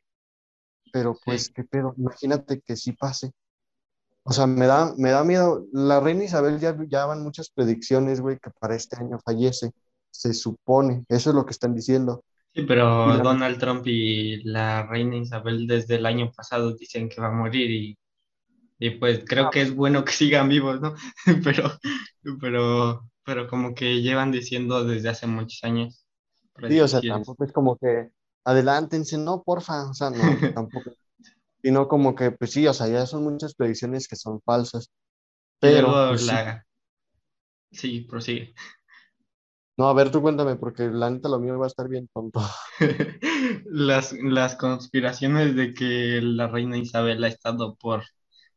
Pero 0.92 1.16
pues, 1.24 1.46
Sí. 1.46 1.54
qué 1.54 1.64
pedo, 1.64 1.94
imagínate 1.98 2.62
que 2.62 2.76
sí 2.76 2.94
pase. 2.94 3.32
O 4.24 4.32
sea, 4.32 4.48
me 4.48 4.66
da, 4.66 4.94
me 4.98 5.12
da 5.12 5.24
miedo. 5.24 5.66
La 5.72 6.00
reina 6.00 6.24
Isabel 6.24 6.60
ya, 6.60 6.76
ya 6.88 7.06
van 7.06 7.22
muchas 7.24 7.52
predicciones, 7.52 8.22
güey, 8.22 8.40
que 8.40 8.50
para 8.60 8.76
este 8.76 8.98
año 8.98 9.20
fallece. 9.24 9.72
Se 10.12 10.34
supone, 10.34 11.06
eso 11.10 11.30
es 11.32 11.36
lo 11.36 11.46
que 11.46 11.52
están 11.52 11.74
diciendo. 11.76 12.24
sí, 12.54 12.64
pero 12.64 13.18
la- 13.18 13.24
Donald 13.24 13.60
Trump 13.60 13.86
y 13.88 14.44
la 14.44 14.84
reina 14.88 15.18
Isabel 15.18 15.68
desde 15.68 15.96
el 15.96 16.06
año 16.06 16.32
pasado 16.32 16.76
dicen 16.76 17.10
que 17.10 17.22
va 17.22 17.28
a 17.28 17.32
morir 17.32 17.70
y, 17.72 17.98
y 18.80 18.92
pues 18.92 19.24
creo 19.28 19.46
Ah, 19.48 19.52
que 19.52 19.62
es 19.62 19.76
bueno 19.76 20.06
que 20.06 20.14
sigan 20.14 20.50
vivos, 20.50 20.82
¿no? 20.82 20.96
Pero, 21.46 21.72
pero, 22.42 23.10
pero 23.26 23.48
como 23.48 23.76
que 23.76 24.02
llevan 24.02 24.32
diciendo 24.32 24.84
desde 24.86 25.10
hace 25.10 25.28
muchos 25.28 25.64
años 25.64 26.06
Sí, 26.68 26.80
o 26.80 26.88
sea, 26.88 27.02
tampoco 27.04 27.44
es 27.44 27.52
como 27.52 27.78
que 27.78 28.12
adelántense, 28.46 29.18
no, 29.18 29.44
porfa, 29.44 29.90
o 29.90 29.94
sea, 29.94 30.10
no, 30.10 30.48
tampoco. 30.54 30.92
Sino 31.64 31.88
como 31.88 32.16
que, 32.16 32.32
pues 32.32 32.52
sí, 32.54 32.68
o 32.68 32.74
sea, 32.74 32.88
ya 32.90 33.06
son 33.08 33.24
muchas 33.24 33.56
predicciones 33.56 34.08
que 34.08 34.16
son 34.18 34.42
falsas. 34.44 34.92
Pero, 35.60 36.04
pues. 36.08 36.42
Sí, 37.72 38.02
prosigue. 38.10 38.54
No, 39.78 39.88
a 39.88 39.94
ver, 39.94 40.12
tú 40.12 40.22
cuéntame, 40.22 40.56
porque 40.58 40.84
la 40.90 41.10
neta 41.10 41.30
lo 41.30 41.40
mío 41.40 41.58
va 41.58 41.66
a 41.66 41.68
estar 41.68 41.88
bien 41.88 42.08
tonto. 42.14 42.42
Las, 43.66 44.14
las 44.14 44.56
conspiraciones 44.56 45.56
de 45.56 45.74
que 45.74 46.20
la 46.22 46.48
reina 46.48 46.78
Isabel 46.78 47.24
ha 47.24 47.28
estado 47.28 47.76
por, 47.76 48.04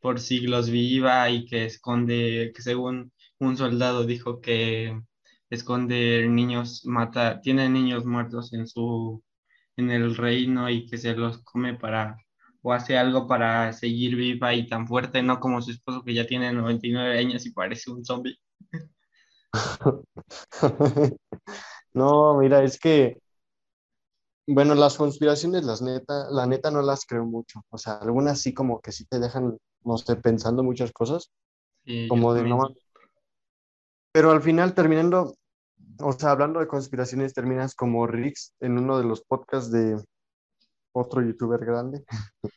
por 0.01 0.21
siglos 0.21 0.69
viva 0.71 1.29
y 1.31 1.47
que 1.47 1.65
esconde, 1.67 2.53
que 2.55 2.63
según 2.63 3.13
un 3.39 3.57
soldado 3.57 4.05
dijo 4.05 4.41
que 4.41 5.01
esconde 5.51 6.27
niños, 6.29 6.83
mata, 6.85 7.41
tiene 7.41 7.69
niños 7.69 8.05
muertos 8.05 8.53
en 8.53 8.67
su, 8.67 9.23
en 9.77 9.91
el 9.93 10.17
reino 10.17 10.71
y 10.71 10.87
que 10.87 10.99
se 10.99 11.15
los 11.17 11.39
come 11.45 11.75
para, 11.75 12.17
o 12.63 12.73
hace 12.73 12.99
algo 12.99 13.27
para 13.29 13.73
seguir 13.75 14.17
viva 14.17 14.55
y 14.55 14.67
tan 14.69 14.87
fuerte, 14.89 15.23
no 15.23 15.41
como 15.41 15.63
su 15.63 15.73
esposo 15.73 16.03
que 16.05 16.15
ya 16.15 16.27
tiene 16.27 16.53
99 16.53 17.19
años 17.19 17.47
y 17.47 17.53
parece 17.53 17.91
un 17.93 18.05
zombie. 18.05 18.37
No, 21.95 22.37
mira, 22.39 22.65
es 22.65 22.79
que, 22.81 23.23
bueno, 24.49 24.75
las 24.75 24.97
conspiraciones, 24.97 25.65
las 25.65 25.81
neta, 25.81 26.29
la 26.29 26.45
neta 26.45 26.73
no 26.73 26.83
las 26.83 27.07
creo 27.07 27.25
mucho. 27.25 27.63
O 27.71 27.79
sea, 27.79 27.99
algunas 27.99 28.41
sí 28.41 28.53
como 28.53 28.81
que 28.81 28.91
sí 28.91 29.07
te 29.07 29.21
dejan, 29.21 29.57
no 29.85 29.97
sé, 29.97 30.17
pensando 30.17 30.65
muchas 30.65 30.93
cosas, 30.93 31.31
como 32.09 32.35
de 32.35 32.43
no. 32.43 32.75
Pero 34.13 34.33
al 34.33 34.43
final 34.43 34.75
terminando, 34.75 35.35
o 36.01 36.13
sea, 36.13 36.33
hablando 36.33 36.59
de 36.59 36.67
conspiraciones, 36.67 37.33
terminas 37.33 37.77
como 37.77 38.07
Rix 38.09 38.53
en 38.59 38.77
uno 38.77 38.99
de 38.99 39.05
los 39.05 39.23
podcasts 39.23 39.71
de 39.71 40.03
otro 40.93 41.23
youtuber 41.23 41.65
grande, 41.65 42.05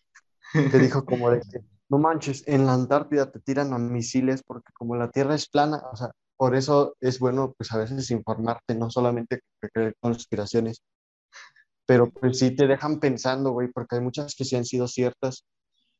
que 0.53 0.79
dijo 0.79 1.05
como 1.05 1.29
de 1.29 1.41
que, 1.41 1.59
no 1.89 1.99
manches, 1.99 2.43
en 2.47 2.65
la 2.65 2.73
Antártida 2.73 3.31
te 3.31 3.39
tiran 3.39 3.71
a 3.73 3.77
misiles 3.77 4.41
porque 4.43 4.73
como 4.73 4.95
la 4.95 5.11
Tierra 5.11 5.35
es 5.35 5.47
plana, 5.47 5.83
o 5.91 5.95
sea, 5.95 6.11
por 6.37 6.55
eso 6.55 6.95
es 7.01 7.19
bueno 7.19 7.53
pues 7.57 7.71
a 7.73 7.79
veces 7.79 8.11
informarte, 8.11 8.75
no 8.75 8.89
solamente 8.89 9.41
que 9.61 9.69
creer 9.69 9.95
conspiraciones, 9.99 10.81
pero 11.85 12.09
pues 12.09 12.39
sí 12.39 12.55
te 12.55 12.67
dejan 12.67 12.99
pensando, 12.99 13.51
güey, 13.51 13.69
porque 13.69 13.95
hay 13.95 14.01
muchas 14.01 14.35
que 14.35 14.45
sí 14.45 14.55
han 14.55 14.65
sido 14.65 14.87
ciertas. 14.87 15.45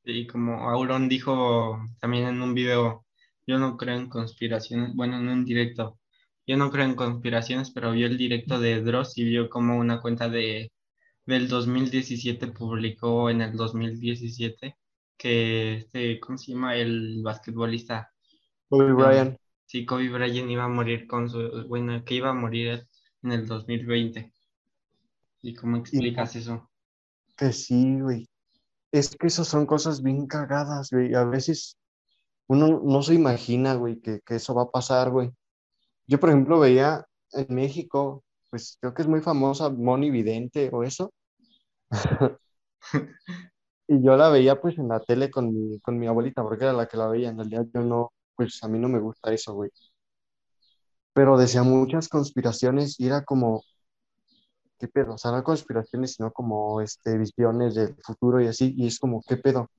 Y 0.03 0.27
como 0.27 0.69
Auron 0.69 1.09
dijo 1.09 1.79
también 1.99 2.27
en 2.27 2.41
un 2.41 2.53
video, 2.53 3.05
yo 3.45 3.57
no 3.57 3.77
creo 3.77 3.97
en 3.97 4.09
conspiraciones, 4.09 4.95
bueno, 4.95 5.17
en 5.17 5.27
un 5.27 5.43
directo, 5.43 5.99
yo 6.45 6.55
no 6.57 6.71
creo 6.71 6.85
en 6.85 6.95
conspiraciones, 6.95 7.71
pero 7.71 7.91
vio 7.91 8.07
el 8.07 8.17
directo 8.17 8.59
de 8.59 8.81
Dross 8.81 9.17
y 9.17 9.23
vio 9.25 9.49
como 9.49 9.77
una 9.77 9.99
cuenta 9.99 10.29
de, 10.29 10.71
del 11.25 11.47
2017 11.49 12.47
publicó 12.47 13.29
en 13.29 13.41
el 13.41 13.55
2017 13.57 14.77
que 15.17 15.75
este, 15.75 16.19
¿cómo 16.19 16.37
se 16.37 16.53
llama? 16.53 16.75
El 16.75 17.21
basquetbolista, 17.23 18.11
Kobe 18.69 18.93
Bryant, 18.93 19.37
sí, 19.67 19.85
Kobe 19.85 20.09
Bryant 20.09 20.49
iba 20.49 20.63
a 20.63 20.67
morir 20.67 21.05
con 21.05 21.29
su, 21.29 21.67
bueno, 21.67 22.03
que 22.03 22.15
iba 22.15 22.29
a 22.31 22.33
morir 22.33 22.87
en 23.21 23.31
el 23.31 23.45
2020. 23.45 24.33
¿Y 25.43 25.53
cómo 25.53 25.77
explicas 25.77 26.35
eso? 26.35 26.69
que 27.37 27.53
sí, 27.53 28.01
güey. 28.01 28.27
Es 28.91 29.15
que 29.15 29.27
esas 29.27 29.47
son 29.47 29.65
cosas 29.65 30.01
bien 30.01 30.27
cagadas, 30.27 30.89
güey. 30.91 31.13
A 31.15 31.23
veces 31.25 31.77
uno 32.47 32.81
no 32.83 33.03
se 33.03 33.13
imagina, 33.13 33.75
güey, 33.75 34.01
que, 34.01 34.21
que 34.25 34.35
eso 34.35 34.55
va 34.55 34.63
a 34.63 34.71
pasar, 34.71 35.11
güey. 35.11 35.31
Yo, 36.07 36.19
por 36.19 36.29
ejemplo, 36.29 36.59
veía 36.59 37.05
en 37.33 37.47
México, 37.53 38.23
pues 38.49 38.77
creo 38.81 38.93
que 38.93 39.03
es 39.03 39.07
muy 39.07 39.21
famosa 39.21 39.69
Moni 39.69 40.09
Vidente 40.11 40.69
o 40.73 40.83
eso. 40.83 41.13
Y 43.89 44.03
yo 44.03 44.17
la 44.17 44.29
veía 44.29 44.59
pues 44.59 44.77
en 44.77 44.89
la 44.89 44.99
tele 44.99 45.31
con 45.31 45.53
mi, 45.53 45.79
con 45.79 45.97
mi 45.97 46.07
abuelita, 46.07 46.43
porque 46.43 46.65
era 46.65 46.73
la 46.73 46.87
que 46.87 46.97
la 46.97 47.07
veía. 47.07 47.29
En 47.29 47.37
realidad 47.37 47.65
yo 47.73 47.81
no, 47.81 48.11
pues 48.37 48.63
a 48.63 48.69
mí 48.69 48.79
no 48.79 48.87
me 48.89 48.99
gusta 48.99 49.33
eso, 49.33 49.53
güey. 49.53 49.71
Pero 51.13 51.37
decía 51.37 51.63
muchas 51.63 52.07
conspiraciones 52.09 52.99
y 52.99 53.07
era 53.07 53.23
como, 53.25 53.63
¿qué 54.79 54.87
pedo? 54.87 55.15
O 55.15 55.17
sea, 55.17 55.31
no 55.31 55.43
conspiraciones, 55.43 56.13
sino 56.13 56.31
como 56.31 56.81
este, 56.81 57.17
visiones 57.17 57.75
del 57.75 57.95
futuro 58.03 58.41
y 58.41 58.47
así. 58.47 58.73
Y 58.77 58.87
es 58.87 58.99
como, 58.99 59.21
¿qué 59.27 59.37
pedo? 59.37 59.69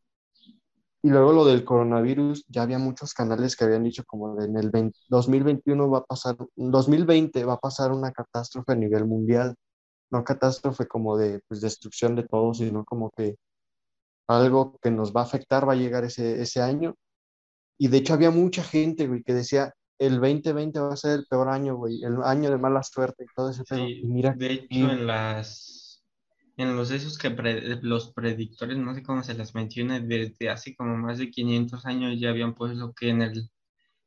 Y 1.02 1.10
luego 1.10 1.32
lo 1.32 1.44
del 1.44 1.64
coronavirus, 1.64 2.44
ya 2.48 2.62
había 2.62 2.78
muchos 2.78 3.14
canales 3.14 3.56
que 3.56 3.64
habían 3.64 3.84
dicho 3.84 4.02
como 4.04 4.40
en 4.42 4.56
el 4.56 4.70
20 4.70 4.98
2021 5.08 5.88
va 5.88 5.98
a 5.98 6.04
pasar, 6.04 6.36
2020 6.56 7.44
va 7.44 7.54
a 7.54 7.58
pasar 7.60 7.92
una 7.92 8.10
catástrofe 8.12 8.72
a 8.72 8.76
nivel 8.76 9.06
mundial. 9.06 9.54
No 10.10 10.24
catástrofe 10.24 10.88
como 10.88 11.16
de 11.16 11.40
pues, 11.48 11.60
destrucción 11.60 12.16
de 12.16 12.24
todo, 12.24 12.54
sino 12.54 12.84
como 12.84 13.10
que 13.10 13.36
algo 14.28 14.78
que 14.82 14.90
nos 14.90 15.14
va 15.14 15.22
a 15.22 15.24
afectar 15.24 15.68
va 15.68 15.74
a 15.74 15.76
llegar 15.76 16.04
ese, 16.04 16.42
ese 16.42 16.60
año. 16.62 16.94
Y 17.78 17.88
de 17.88 17.98
hecho 17.98 18.14
había 18.14 18.30
mucha 18.30 18.62
gente, 18.64 19.06
güey, 19.08 19.22
que 19.22 19.34
decía, 19.34 19.74
el 19.98 20.20
2020 20.20 20.80
va 20.80 20.94
a 20.94 20.96
ser 20.96 21.20
el 21.20 21.26
peor 21.26 21.48
año, 21.48 21.76
güey, 21.76 22.02
el 22.04 22.22
año 22.24 22.50
de 22.50 22.58
mala 22.58 22.82
suerte 22.82 23.24
y 23.24 23.28
todo 23.34 23.50
ese 23.50 23.64
pedo. 23.64 23.94
Sí, 23.96 24.02
Y 24.02 24.08
mira, 24.08 24.38
de 24.38 24.52
hecho 24.52 24.90
y- 24.90 24.90
en 24.90 25.06
las 25.06 26.02
en 26.56 26.76
los 26.76 26.90
esos 26.90 27.18
que 27.18 27.30
pre- 27.30 27.78
los 27.82 28.12
predictores, 28.12 28.76
no 28.78 28.94
sé 28.94 29.02
cómo 29.02 29.22
se 29.22 29.34
las 29.34 29.54
menciona, 29.54 30.00
desde 30.00 30.50
hace 30.50 30.74
como 30.74 30.96
más 30.96 31.18
de 31.18 31.30
500 31.30 31.86
años 31.86 32.18
ya 32.20 32.30
habían 32.30 32.54
puesto 32.54 32.92
que 32.94 33.10
en 33.10 33.22
el 33.22 33.50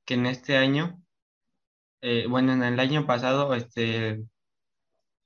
que 0.06 0.16
en 0.16 0.26
este 0.28 0.58
año, 0.58 1.04
eh, 2.02 2.28
bueno, 2.30 2.54
en 2.54 2.64
el 2.64 2.80
año 2.80 3.06
pasado, 3.08 3.54
este 3.56 4.24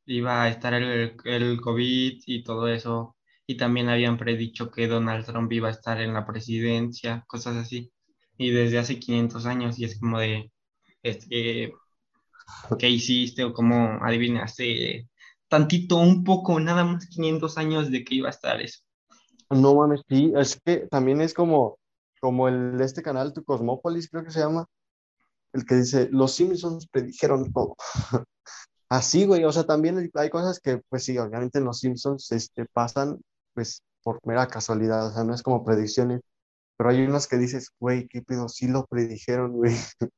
iba 0.05 0.43
a 0.43 0.49
estar 0.49 0.73
el, 0.73 1.15
el 1.25 1.61
COVID 1.61 2.21
y 2.25 2.43
todo 2.43 2.67
eso, 2.67 3.15
y 3.47 3.57
también 3.57 3.89
habían 3.89 4.17
predicho 4.17 4.71
que 4.71 4.87
Donald 4.87 5.25
Trump 5.25 5.51
iba 5.53 5.67
a 5.69 5.71
estar 5.71 6.01
en 6.01 6.13
la 6.13 6.25
presidencia, 6.25 7.23
cosas 7.27 7.55
así, 7.57 7.91
y 8.37 8.51
desde 8.51 8.79
hace 8.79 8.99
500 8.99 9.45
años, 9.45 9.79
y 9.79 9.85
es 9.85 9.99
como 9.99 10.19
de, 10.19 10.51
este, 11.03 11.73
¿qué 12.79 12.89
hiciste 12.89 13.43
o 13.43 13.53
cómo 13.53 13.99
adivinaste? 14.03 15.07
Tantito, 15.47 15.97
un 15.97 16.23
poco, 16.23 16.59
nada 16.59 16.83
más 16.83 17.07
500 17.07 17.57
años 17.57 17.91
de 17.91 18.03
que 18.03 18.15
iba 18.15 18.27
a 18.29 18.31
estar 18.31 18.61
eso. 18.61 18.79
no 19.49 19.75
mames, 19.75 20.01
sí, 20.09 20.33
es 20.35 20.59
que 20.63 20.87
también 20.89 21.21
es 21.21 21.33
como, 21.33 21.79
como 22.19 22.47
el, 22.47 22.79
este 22.81 23.01
canal, 23.03 23.33
Tu 23.33 23.43
Cosmópolis, 23.43 24.09
creo 24.09 24.23
que 24.23 24.31
se 24.31 24.39
llama, 24.39 24.65
el 25.53 25.65
que 25.65 25.75
dice, 25.77 26.09
los 26.11 26.33
Simpsons 26.35 26.87
predijeron 26.89 27.51
todo. 27.53 27.75
Así, 28.89 29.25
güey, 29.25 29.43
o 29.45 29.51
sea, 29.51 29.63
también 29.65 30.11
hay- 30.15 30.29
cosas 30.29 30.59
que, 30.59 30.81
pues 30.89 31.03
sí, 31.05 31.17
obviamente 31.17 31.59
en 31.59 31.65
los 31.65 31.79
Simpsons 31.79 32.31
este, 32.31 32.65
pasan, 32.67 33.19
pues, 33.53 33.81
por 34.03 34.19
mera 34.25 34.47
casualidad, 34.47 35.07
o 35.09 35.13
sea, 35.13 35.23
no 35.23 35.33
es 35.35 35.43
como 35.43 35.65
predicciones, 35.65 36.21
pero 36.77 36.89
hay 36.89 37.01
unas 37.03 37.27
que 37.27 37.37
dices, 37.37 37.71
güey, 37.79 38.07
qué 38.07 38.21
pedo, 38.21 38.49
sí 38.49 38.67
lo 38.67 38.85
predijeron, 38.87 39.53
güey. 39.53 39.75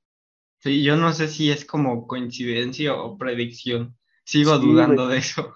Sí, 0.60 0.84
yo 0.84 0.96
no 0.96 1.14
sé 1.14 1.28
si 1.30 1.50
es 1.52 1.66
como 1.66 2.06
coincidencia 2.08 2.94
o 2.96 3.18
predicción. 3.18 3.98
Sigo 4.24 4.58
Sí, 4.60 4.82
güey. 4.84 4.98
dudando 4.98 5.08
de 5.08 5.18
eso. 5.20 5.54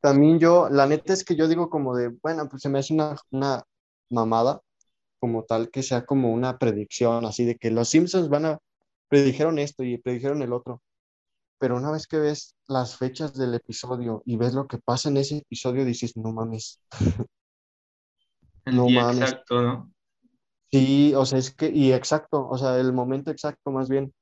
También 0.00 0.38
yo, 0.38 0.68
la 0.70 0.86
neta 0.86 1.12
es 1.14 1.24
que 1.24 1.34
yo 1.36 1.48
digo 1.48 1.70
como 1.70 1.96
de, 1.96 2.08
bueno, 2.22 2.48
pues 2.48 2.62
se 2.62 2.68
me 2.68 2.78
hace 2.78 2.92
una, 2.94 3.16
una 3.30 3.62
mamada 4.10 4.60
como 5.20 5.44
tal 5.44 5.70
que 5.70 5.82
sea 5.82 6.06
como 6.06 6.32
una 6.32 6.58
predicción, 6.58 7.24
así 7.26 7.44
de 7.46 7.56
que 7.56 7.70
los 7.70 7.88
Simpsons 7.90 8.28
van 8.30 8.46
a, 8.46 8.58
predijeron 9.08 9.58
esto 9.58 9.84
y 9.84 9.98
predijeron 9.98 10.42
el 10.42 10.52
otro. 10.52 10.82
Pero 11.58 11.76
una 11.76 11.92
vez 11.92 12.06
que 12.08 12.18
ves 12.18 12.54
las 12.68 12.98
fechas 12.98 13.34
del 13.36 13.54
episodio 13.54 14.22
y 14.26 14.36
ves 14.38 14.54
lo 14.54 14.68
que 14.68 14.78
pasa 14.78 15.08
en 15.10 15.18
ese 15.18 15.38
episodio, 15.38 15.84
dices, 15.86 16.16
no 16.16 16.32
mames. 16.32 16.80
El 18.66 18.74
No 18.78 18.84
día 18.84 19.00
mames. 19.00 19.38
exacto, 19.40 19.62
¿no? 19.62 19.93
Sí, 20.74 21.14
o 21.14 21.24
sea, 21.26 21.38
es 21.38 21.54
que, 21.54 21.68
y 21.70 21.92
exacto, 21.92 22.48
o 22.48 22.58
sea, 22.58 22.78
el 22.80 22.92
momento 22.92 23.30
exacto 23.30 23.70
más 23.70 23.88
bien, 23.88 24.12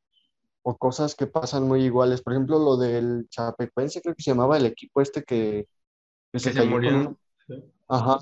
o 0.63 0.77
cosas 0.79 1.15
que 1.17 1.27
pasan 1.29 1.69
muy 1.69 1.85
iguales. 1.85 2.23
Por 2.23 2.35
ejemplo, 2.35 2.59
lo 2.59 2.77
del 2.79 3.29
Chapecoense, 3.31 4.03
creo 4.03 4.15
que 4.17 4.23
se 4.23 4.33
llamaba 4.33 4.59
el 4.59 4.67
equipo 4.67 5.01
este 5.03 5.25
que, 5.25 5.69
que 6.33 6.41
Que 6.43 6.51
se 6.51 6.53
se 6.53 6.63
cayó 6.63 6.81
con 6.83 6.95
murió. 6.95 6.97
una... 6.97 7.17
Ajá, 7.89 8.19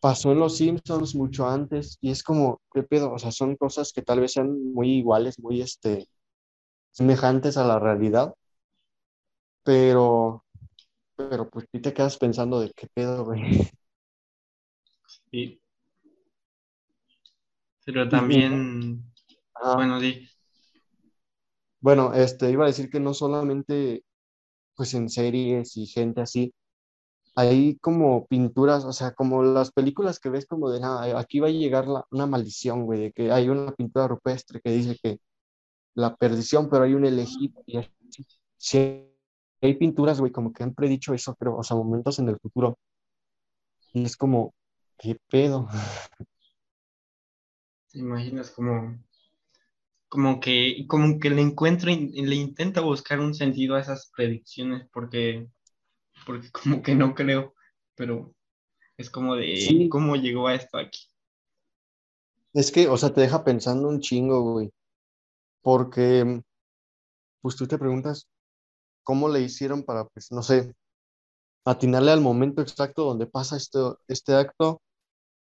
pasó 0.00 0.32
en 0.32 0.40
Los 0.40 0.56
Simpsons 0.58 1.14
mucho 1.16 1.48
antes, 1.48 1.98
y 2.02 2.10
es 2.12 2.22
como, 2.24 2.60
¿qué 2.74 2.82
pedo? 2.84 3.12
O 3.12 3.18
sea, 3.20 3.32
son 3.32 3.56
cosas 3.56 3.92
que 3.92 4.02
tal 4.02 4.20
vez 4.20 4.32
sean 4.34 4.72
muy 4.74 4.90
iguales, 4.98 5.38
muy, 5.40 5.62
este, 5.62 6.08
semejantes 6.92 7.56
a 7.58 7.64
la 7.66 7.78
realidad, 7.80 8.34
pero, 9.62 10.44
pero 11.16 11.50
pues 11.50 11.66
sí 11.72 11.80
te 11.80 11.94
quedas 11.94 12.18
pensando 12.18 12.60
de 12.60 12.72
qué 12.76 12.88
pedo, 12.94 13.24
güey. 13.26 13.42
Sí. 15.30 15.59
Pero 17.84 18.08
también, 18.08 19.04
bueno, 19.74 20.00
di, 20.00 20.28
Bueno, 21.80 22.12
este, 22.14 22.50
iba 22.50 22.64
a 22.64 22.66
decir 22.68 22.90
que 22.90 23.00
no 23.00 23.14
solamente, 23.14 24.04
pues 24.76 24.94
en 24.94 25.08
series 25.10 25.76
y 25.76 25.86
gente 25.86 26.20
así, 26.22 26.54
hay 27.36 27.76
como 27.78 28.26
pinturas, 28.28 28.84
o 28.84 28.92
sea, 28.92 29.12
como 29.14 29.42
las 29.42 29.72
películas 29.72 30.20
que 30.20 30.30
ves 30.30 30.46
como 30.46 30.70
de, 30.70 30.80
nada, 30.80 31.18
aquí 31.20 31.40
va 31.40 31.48
a 31.48 31.50
llegar 31.50 31.88
la- 31.88 32.06
una 32.10 32.26
maldición, 32.26 32.84
güey, 32.86 33.00
de 33.00 33.12
que 33.12 33.32
hay 33.32 33.48
una 33.48 33.72
pintura 33.74 34.08
rupestre 34.08 34.60
que 34.62 34.70
dice 34.72 34.98
que 35.02 35.20
la 35.94 36.16
perdición, 36.16 36.70
pero 36.70 36.84
hay 36.84 36.94
un 36.94 37.06
elegido 37.06 37.62
y 37.66 37.78
así. 37.78 37.90
Sí, 38.58 39.06
hay 39.62 39.74
pinturas, 39.76 40.20
güey, 40.20 40.32
como 40.32 40.52
que 40.52 40.64
han 40.64 40.74
predicho 40.74 41.14
eso, 41.14 41.36
pero, 41.38 41.56
o 41.58 41.64
sea, 41.64 41.76
momentos 41.76 42.18
en 42.20 42.28
el 42.30 42.38
futuro. 42.40 42.78
Y 43.92 44.04
es 44.04 44.16
como, 44.16 44.52
¿qué 44.98 45.16
pedo? 45.30 45.68
te 47.92 47.98
imaginas 48.00 48.50
como, 48.50 48.98
como 50.08 50.40
que, 50.40 50.86
como 50.88 51.18
que 51.20 51.30
le 51.30 51.40
encuentra, 51.42 51.92
y 51.92 52.22
le 52.26 52.34
intenta 52.36 52.80
buscar 52.80 53.20
un 53.20 53.34
sentido 53.34 53.76
a 53.76 53.80
esas 53.80 54.10
predicciones, 54.16 54.88
porque, 54.92 55.48
porque 56.26 56.50
como 56.52 56.82
que 56.82 56.94
no 56.96 57.14
creo, 57.14 57.54
pero 57.96 58.34
es 58.98 59.10
como 59.10 59.36
de, 59.36 59.66
Sí, 59.66 59.88
¿cómo 59.88 60.16
llegó 60.16 60.48
a 60.48 60.54
esto 60.56 60.78
aquí? 60.78 61.00
es 62.52 62.70
que, 62.72 62.88
o 62.88 62.96
sea, 62.96 63.12
te 63.12 63.20
deja 63.22 63.42
pensando 63.44 63.88
un 63.88 64.00
chingo, 64.00 64.52
güey, 64.52 64.70
porque, 65.62 66.42
pues 67.40 67.56
tú 67.56 67.66
te 67.66 67.78
preguntas, 67.78 68.28
¿cómo 69.04 69.28
le 69.28 69.40
hicieron 69.42 69.84
para, 69.84 70.06
pues, 70.06 70.32
no 70.32 70.42
sé, 70.42 70.74
atinarle 71.66 72.12
al 72.12 72.20
momento 72.20 72.62
exacto 72.62 73.04
donde 73.04 73.26
pasa 73.26 73.56
esto, 73.56 74.00
este 74.08 74.34
acto, 74.34 74.82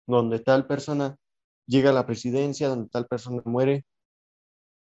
donde 0.07 0.39
tal 0.39 0.67
persona 0.67 1.17
llega 1.67 1.89
a 1.91 1.93
la 1.93 2.05
presidencia, 2.05 2.69
donde 2.69 2.89
tal 2.89 3.07
persona 3.07 3.41
muere, 3.45 3.85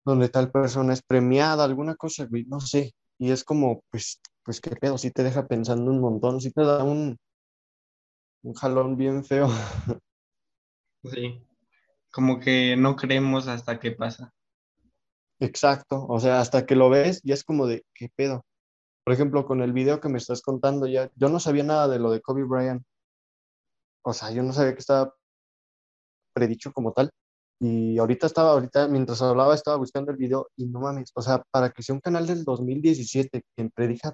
donde 0.05 0.29
tal 0.29 0.50
persona 0.50 0.93
es 0.93 1.02
premiada, 1.02 1.64
alguna 1.64 1.95
cosa, 1.95 2.26
güey, 2.26 2.45
no 2.47 2.61
sé. 2.61 2.95
Y 3.19 3.31
es 3.31 3.45
como, 3.45 3.83
pues, 3.91 4.21
pues 4.43 4.61
qué 4.61 4.71
pedo, 4.71 4.99
sí 4.99 5.11
te 5.11 5.23
deja 5.23 5.47
pensando 5.47 5.91
un 5.91 6.00
montón, 6.00 6.41
sí 6.41 6.50
te 6.50 6.62
da 6.62 6.83
un, 6.83 7.19
un 8.43 8.55
jalón 8.55 8.97
bien 8.97 9.25
feo. 9.25 9.49
Sí, 11.05 11.45
como 12.12 12.38
que 12.38 12.76
no 12.76 12.95
creemos 12.95 13.49
hasta 13.49 13.81
que 13.81 13.91
pasa. 13.91 14.33
Exacto, 15.41 16.07
o 16.09 16.21
sea, 16.21 16.41
hasta 16.41 16.64
que 16.64 16.76
lo 16.76 16.91
ves, 16.91 17.21
ya 17.25 17.35
es 17.35 17.43
como 17.43 17.67
de, 17.67 17.85
¿qué 17.93 18.09
pedo? 18.14 18.47
Por 19.05 19.12
ejemplo, 19.12 19.45
con 19.45 19.62
el 19.62 19.73
video 19.73 20.00
que 20.00 20.09
me 20.09 20.19
estás 20.19 20.43
contando, 20.43 20.87
ya, 20.87 21.11
yo 21.17 21.29
no 21.29 21.41
sabía 21.41 21.64
nada 21.64 21.88
de 21.88 21.99
lo 21.99 22.12
de 22.12 22.21
Kobe 22.21 22.45
Bryant. 22.45 22.85
O 24.05 24.12
sea, 24.12 24.31
yo 24.31 24.45
no 24.45 24.52
sabía 24.52 24.75
que 24.75 24.79
estaba 24.79 25.12
predicho 26.33 26.73
como 26.73 26.92
tal. 26.92 27.11
Y 27.61 27.99
ahorita 27.99 28.27
estaba, 28.27 28.53
ahorita 28.53 28.88
mientras 28.88 29.23
hablaba, 29.23 29.55
estaba 29.55 29.77
buscando 29.79 30.11
el 30.11 30.16
video 30.18 30.49
y 30.57 30.66
no 30.66 30.81
mames, 30.81 31.12
o 31.14 31.23
sea, 31.23 31.42
para 31.51 31.71
que 31.71 31.83
sea 31.83 31.95
un 31.95 32.01
canal 32.01 32.27
del 32.27 32.45
2017 32.45 33.42
quien 33.57 33.71
predija, 33.71 34.12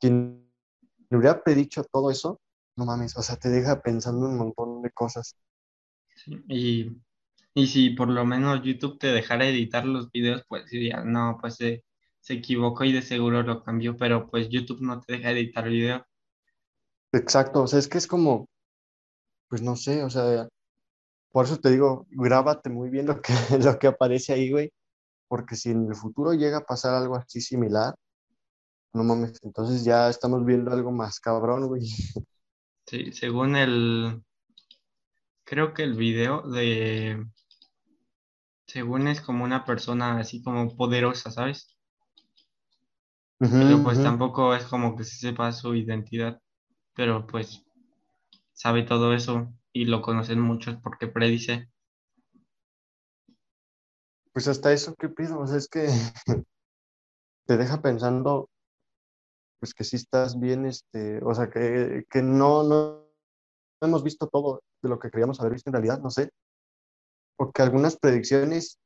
quien 0.00 0.50
le 1.10 1.18
hubiera 1.18 1.42
predicho 1.44 1.84
todo 1.84 2.10
eso, 2.10 2.40
no 2.76 2.86
mames, 2.86 3.16
o 3.18 3.22
sea, 3.22 3.36
te 3.36 3.50
deja 3.50 3.82
pensando 3.82 4.26
un 4.26 4.38
montón 4.38 4.82
de 4.82 4.90
cosas. 4.92 5.36
Sí, 6.16 6.32
Y, 6.48 6.90
y 7.54 7.66
si 7.68 7.90
por 7.90 8.08
lo 8.10 8.24
menos 8.26 8.62
YouTube 8.64 8.98
te 8.98 9.08
dejara 9.08 9.46
editar 9.48 9.86
los 9.86 10.10
videos, 10.12 10.44
pues 10.48 10.66
diría, 10.70 11.02
no, 11.04 11.38
pues 11.40 11.56
se, 11.56 11.84
se 12.20 12.34
equivocó 12.34 12.84
y 12.84 12.92
de 12.92 13.02
seguro 13.02 13.42
lo 13.42 13.62
cambió, 13.64 13.96
pero 13.96 14.28
pues 14.30 14.48
YouTube 14.50 14.80
no 14.82 15.00
te 15.00 15.14
deja 15.14 15.32
editar 15.32 15.68
video. 15.68 16.06
Exacto, 17.12 17.62
o 17.62 17.66
sea, 17.66 17.78
es 17.78 17.88
que 17.88 17.96
es 17.98 18.06
como, 18.06 18.46
pues 19.48 19.62
no 19.62 19.76
sé, 19.76 20.02
o 20.04 20.10
sea, 20.10 20.48
por 21.34 21.46
eso 21.46 21.58
te 21.58 21.72
digo, 21.72 22.06
grábate 22.12 22.70
muy 22.70 22.90
bien 22.90 23.06
lo 23.06 23.20
que, 23.20 23.32
lo 23.60 23.76
que 23.76 23.88
aparece 23.88 24.32
ahí, 24.32 24.52
güey, 24.52 24.72
porque 25.26 25.56
si 25.56 25.70
en 25.70 25.88
el 25.88 25.96
futuro 25.96 26.32
llega 26.32 26.58
a 26.58 26.64
pasar 26.64 26.94
algo 26.94 27.16
así 27.16 27.40
similar, 27.40 27.92
no 28.92 29.02
mames, 29.02 29.40
entonces 29.42 29.84
ya 29.84 30.08
estamos 30.08 30.44
viendo 30.44 30.70
algo 30.70 30.92
más 30.92 31.18
cabrón, 31.18 31.66
güey. 31.66 31.88
Sí, 32.86 33.10
según 33.10 33.56
el, 33.56 34.22
creo 35.42 35.74
que 35.74 35.82
el 35.82 35.94
video 35.94 36.42
de, 36.42 37.26
según 38.68 39.08
es 39.08 39.20
como 39.20 39.42
una 39.42 39.64
persona 39.64 40.20
así 40.20 40.40
como 40.40 40.76
poderosa, 40.76 41.32
¿sabes? 41.32 41.76
Pero 43.40 43.82
pues 43.82 44.00
tampoco 44.00 44.54
es 44.54 44.62
como 44.66 44.94
que 44.94 45.02
se 45.02 45.16
sepa 45.16 45.50
su 45.50 45.74
identidad, 45.74 46.40
pero 46.94 47.26
pues 47.26 47.64
sabe 48.52 48.84
todo 48.84 49.12
eso 49.12 49.52
y 49.74 49.84
lo 49.86 50.00
conocen 50.00 50.40
muchos 50.40 50.76
porque 50.82 51.08
predice. 51.08 51.68
Pues 54.32 54.48
hasta 54.48 54.72
eso, 54.72 54.94
¿qué 54.94 55.08
pido? 55.08 55.40
O 55.40 55.46
sea, 55.46 55.58
es 55.58 55.68
que 55.68 55.86
te 57.46 57.56
deja 57.56 57.82
pensando, 57.82 58.48
pues 59.58 59.74
que 59.74 59.84
sí 59.84 59.96
estás 59.96 60.38
bien, 60.38 60.64
este, 60.64 61.22
o 61.22 61.34
sea, 61.34 61.50
que, 61.50 62.04
que 62.08 62.22
no, 62.22 62.62
no 62.62 63.04
hemos 63.80 64.04
visto 64.04 64.28
todo 64.28 64.62
de 64.80 64.88
lo 64.88 64.98
que 64.98 65.10
queríamos 65.10 65.40
haber 65.40 65.52
visto 65.54 65.70
en 65.70 65.74
realidad, 65.74 66.00
no 66.00 66.10
sé, 66.10 66.30
o 67.36 67.50
que 67.50 67.62
algunas 67.62 67.96
predicciones 67.96 68.78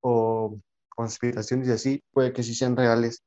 o 0.00 0.58
conspiraciones 0.88 1.68
y 1.68 1.72
así, 1.72 2.02
puede 2.12 2.32
que 2.32 2.42
sí 2.42 2.54
sean 2.54 2.76
reales. 2.76 3.22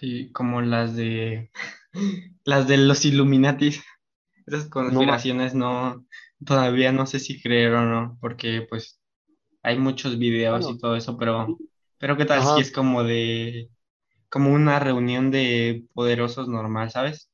Sí, 0.00 0.30
como 0.32 0.60
las 0.62 0.94
de 0.96 1.50
las 2.44 2.68
de 2.68 2.76
los 2.76 3.04
Illuminatis. 3.04 3.82
Esas 4.46 4.66
conspiraciones 4.68 5.54
no, 5.54 6.06
todavía 6.44 6.92
no 6.92 7.06
sé 7.06 7.18
si 7.18 7.40
creer 7.42 7.72
o 7.74 7.84
no, 7.84 8.16
porque 8.20 8.64
pues 8.68 9.00
hay 9.62 9.78
muchos 9.78 10.18
videos 10.18 10.70
y 10.70 10.78
todo 10.78 10.94
eso, 10.94 11.18
pero, 11.18 11.48
pero 11.98 12.16
¿qué 12.16 12.24
tal 12.26 12.42
si 12.44 12.48
ajá, 12.48 12.60
es 12.60 12.70
como 12.70 13.02
de, 13.02 13.70
como 14.28 14.52
una 14.52 14.78
reunión 14.78 15.32
de 15.32 15.86
poderosos 15.94 16.48
normal, 16.48 16.90
¿sabes? 16.92 17.28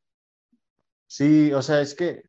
sí, 1.06 1.52
o 1.52 1.62
sea, 1.62 1.80
es 1.80 1.94
que, 1.94 2.22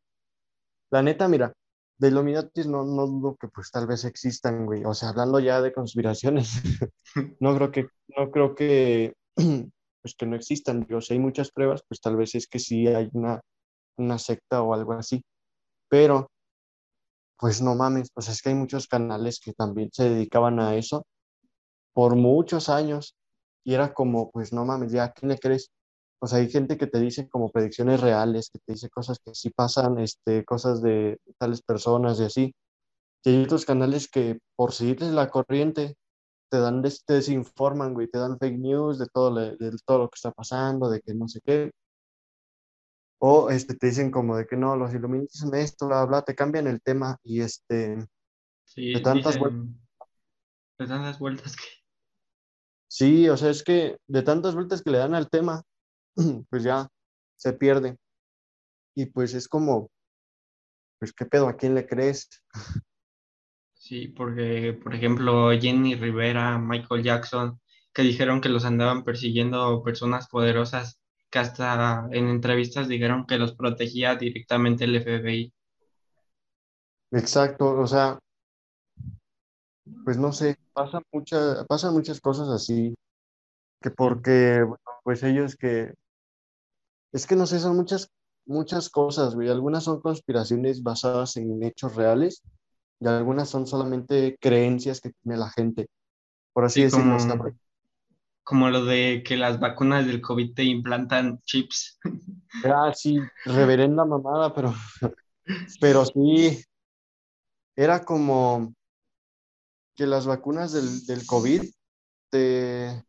la 0.90 1.02
neta, 1.02 1.28
mira, 1.28 1.52
de 1.98 2.08
Illuminatis 2.08 2.66
no, 2.66 2.84
no 2.84 3.06
dudo 3.06 3.36
que 3.36 3.48
pues 3.48 3.70
tal 3.70 3.86
vez 3.86 4.04
existan, 4.04 4.66
güey, 4.66 4.84
o 4.84 4.94
sea, 4.94 5.10
hablando 5.10 5.40
ya 5.40 5.60
de 5.62 5.72
conspiraciones, 5.72 6.52
no 7.40 7.56
creo 7.56 7.72
que, 7.72 7.88
no 8.16 8.30
creo 8.30 8.54
que, 8.54 9.14
pues 10.04 10.14
que 10.14 10.26
no 10.26 10.36
existan, 10.36 10.84
digo, 10.86 11.00
si 11.00 11.14
hay 11.14 11.18
muchas 11.18 11.50
pruebas, 11.50 11.82
pues 11.88 11.98
tal 12.02 12.16
vez 12.16 12.34
es 12.34 12.46
que 12.46 12.58
sí 12.58 12.86
hay 12.86 13.08
una, 13.14 13.40
una 13.96 14.18
secta 14.18 14.62
o 14.62 14.74
algo 14.74 14.92
así, 14.92 15.24
pero 15.88 16.30
pues 17.38 17.62
no 17.62 17.74
mames, 17.74 18.10
pues 18.12 18.28
es 18.28 18.42
que 18.42 18.50
hay 18.50 18.54
muchos 18.54 18.86
canales 18.86 19.40
que 19.40 19.54
también 19.54 19.88
se 19.92 20.10
dedicaban 20.10 20.60
a 20.60 20.76
eso 20.76 21.06
por 21.94 22.16
muchos 22.16 22.68
años 22.68 23.16
y 23.64 23.72
era 23.72 23.94
como, 23.94 24.30
pues 24.30 24.52
no 24.52 24.66
mames, 24.66 24.92
ya, 24.92 25.04
¿a 25.04 25.12
quién 25.12 25.30
le 25.30 25.38
crees? 25.38 25.70
Sea, 26.26 26.38
hay 26.38 26.50
gente 26.50 26.76
que 26.76 26.86
te 26.86 27.00
dice 27.00 27.28
como 27.28 27.50
predicciones 27.50 28.00
reales, 28.00 28.50
que 28.50 28.58
te 28.58 28.72
dice 28.72 28.88
cosas 28.90 29.18
que 29.24 29.34
sí 29.34 29.50
pasan, 29.50 29.98
este, 29.98 30.44
cosas 30.44 30.82
de 30.82 31.18
tales 31.38 31.62
personas 31.62 32.20
y 32.20 32.24
así. 32.24 32.54
Y 33.24 33.30
hay 33.30 33.44
otros 33.44 33.64
canales 33.64 34.08
que 34.08 34.38
por 34.56 34.72
seguirles 34.72 35.12
la 35.12 35.30
corriente 35.30 35.96
te 36.54 36.60
dan, 36.60 36.82
des- 36.82 37.04
te 37.04 37.14
desinforman, 37.14 37.94
güey, 37.94 38.06
te 38.08 38.18
dan 38.18 38.38
fake 38.38 38.58
news 38.58 38.98
de 39.00 39.06
todo, 39.12 39.32
le- 39.34 39.56
de 39.56 39.76
todo 39.84 39.98
lo 39.98 40.08
que 40.08 40.14
está 40.16 40.30
pasando, 40.30 40.88
de 40.88 41.00
que 41.00 41.12
no 41.12 41.26
sé 41.26 41.40
qué. 41.44 41.72
O 43.18 43.50
este, 43.50 43.74
te 43.74 43.88
dicen 43.88 44.12
como 44.12 44.36
de 44.36 44.46
que 44.46 44.56
no, 44.56 44.76
los 44.76 44.94
Illuminati 44.94 45.36
son 45.36 45.52
esto, 45.56 45.88
bla, 45.88 46.04
bla, 46.04 46.22
te 46.22 46.36
cambian 46.36 46.68
el 46.68 46.80
tema 46.80 47.16
y 47.24 47.40
este, 47.40 47.96
de 47.96 48.06
Sí, 48.64 48.92
tantas 49.02 49.36
vueltas. 49.36 49.62
dicen, 49.62 49.80
de 50.78 50.86
tantas 50.86 51.18
vueltas 51.18 51.56
que, 51.56 51.64
Sí, 52.86 53.28
o 53.28 53.36
sea, 53.36 53.50
es 53.50 53.64
que 53.64 53.96
de 54.06 54.22
tantas 54.22 54.54
vueltas 54.54 54.80
que 54.82 54.90
le 54.92 54.98
dan 54.98 55.14
al 55.16 55.28
tema, 55.28 55.62
pues 56.50 56.62
ya 56.62 56.88
se 57.36 57.52
pierde. 57.52 57.96
Y 58.94 59.06
pues 59.06 59.34
es 59.34 59.48
como, 59.48 59.90
pues 61.00 61.12
qué 61.12 61.26
pedo, 61.26 61.48
¿a 61.48 61.56
quién 61.56 61.74
le 61.74 61.86
crees? 61.86 62.28
sí, 63.84 64.08
porque, 64.08 64.78
por 64.82 64.94
ejemplo, 64.94 65.50
Jenny 65.60 65.94
Rivera, 65.94 66.58
Michael 66.58 67.02
Jackson, 67.02 67.60
que 67.92 68.02
dijeron 68.02 68.40
que 68.40 68.48
los 68.48 68.64
andaban 68.64 69.04
persiguiendo 69.04 69.82
personas 69.82 70.26
poderosas 70.28 70.98
que 71.30 71.38
hasta 71.38 72.08
en 72.10 72.28
entrevistas 72.28 72.88
dijeron 72.88 73.26
que 73.26 73.36
los 73.36 73.54
protegía 73.54 74.16
directamente 74.16 74.84
el 74.84 74.96
FBI. 74.96 75.52
Exacto, 77.10 77.78
o 77.78 77.86
sea, 77.86 78.18
pues 80.04 80.16
no 80.16 80.32
sé, 80.32 80.56
pasan 80.72 81.02
muchas, 81.12 81.66
pasan 81.66 81.92
muchas 81.92 82.20
cosas 82.22 82.48
así, 82.48 82.94
que 83.82 83.90
porque, 83.90 84.62
bueno, 84.62 84.82
pues 85.02 85.22
ellos 85.22 85.56
que, 85.56 85.92
es 87.12 87.26
que 87.26 87.36
no 87.36 87.46
sé, 87.46 87.60
son 87.60 87.76
muchas, 87.76 88.08
muchas 88.46 88.88
cosas, 88.88 89.34
güey, 89.34 89.50
algunas 89.50 89.84
son 89.84 90.00
conspiraciones 90.00 90.82
basadas 90.82 91.36
en 91.36 91.62
hechos 91.62 91.94
reales 91.94 92.42
y 93.00 93.06
algunas 93.08 93.48
son 93.48 93.66
solamente 93.66 94.36
creencias 94.40 95.00
que 95.00 95.10
tiene 95.22 95.38
la 95.38 95.50
gente, 95.50 95.88
por 96.52 96.64
así 96.66 96.82
Sí, 96.82 96.84
decirlo. 96.84 97.16
como 98.42 98.68
lo 98.70 98.84
de 98.84 99.22
que 99.26 99.36
las 99.36 99.58
vacunas 99.58 100.06
del 100.06 100.20
COVID 100.20 100.54
te 100.54 100.64
implantan 100.64 101.40
chips. 101.44 101.98
ah, 102.64 102.92
sí, 102.94 103.18
reverenda 103.44 104.04
mamada, 104.04 104.52
pero, 104.54 104.74
pero 105.80 106.04
sí, 106.04 106.64
era 107.76 108.04
como 108.04 108.74
que 109.96 110.06
las 110.06 110.26
vacunas 110.26 110.72
del, 110.72 111.06
del 111.06 111.26
COVID 111.26 111.62
te, 112.30 113.04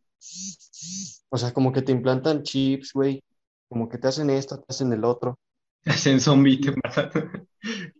o 1.29 1.37
sea, 1.37 1.53
como 1.53 1.71
que 1.71 1.81
te 1.81 1.91
implantan 1.91 2.43
chips, 2.43 2.93
güey, 2.93 3.23
como 3.67 3.89
que 3.89 3.97
te 3.97 4.07
hacen 4.07 4.29
esto, 4.29 4.57
te 4.59 4.65
hacen 4.69 4.93
el 4.93 5.03
otro. 5.03 5.39
Te 5.83 5.91
hacen 5.91 6.19
zombie, 6.19 6.59
te 6.59 6.71
matan. 6.83 7.47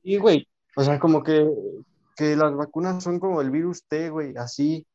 Y, 0.04 0.18
güey, 0.18 0.48
o 0.76 0.84
sea, 0.84 1.00
como 1.00 1.24
que, 1.24 1.48
que 2.16 2.36
las 2.36 2.56
vacunas 2.56 3.04
son 3.04 3.20
como 3.20 3.42
el 3.42 3.52
virus 3.52 3.84
T, 3.88 4.10
güey, 4.10 4.36
así, 4.38 4.86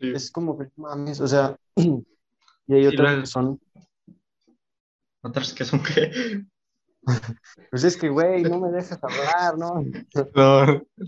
Sí, 0.00 0.12
es 0.12 0.30
como 0.30 0.58
que, 0.58 0.68
mames, 0.76 1.20
o 1.20 1.26
sea, 1.28 1.56
y 1.76 2.74
hay 2.74 2.86
Sí, 2.86 2.96
otras 2.96 3.20
que 3.20 3.26
son, 3.26 3.60
otras 5.22 5.52
que 5.52 5.64
son 5.64 5.82
que... 5.82 6.44
pues 7.70 7.84
es 7.84 7.96
que, 7.96 8.08
güey, 8.08 8.44
no 8.44 8.60
me 8.60 8.70
dejas 8.70 8.98
hablar, 9.02 9.58
¿no? 9.58 9.82
No, 10.34 10.66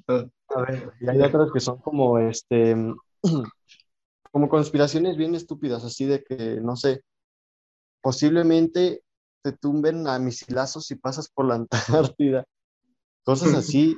no. 0.09 0.31
A 0.51 0.61
ver, 0.63 0.93
y 1.01 1.09
hay 1.09 1.21
otras 1.23 1.51
que 1.53 1.61
son 1.61 1.79
como, 1.79 2.19
este, 2.19 2.77
como 4.33 4.49
conspiraciones 4.49 5.17
bien 5.17 5.35
estúpidas, 5.35 5.85
así 5.85 6.05
de 6.07 6.23
que, 6.23 6.61
no 6.61 6.77
sé, 6.77 7.03
posiblemente 8.03 9.03
te 9.43 9.53
tumben 9.53 10.07
a 10.09 10.19
misilazos 10.19 10.87
si 10.87 10.97
pasas 10.97 11.29
por 11.29 11.47
la 11.47 11.55
Antártida, 11.57 12.45
cosas 13.25 13.55
así, 13.55 13.97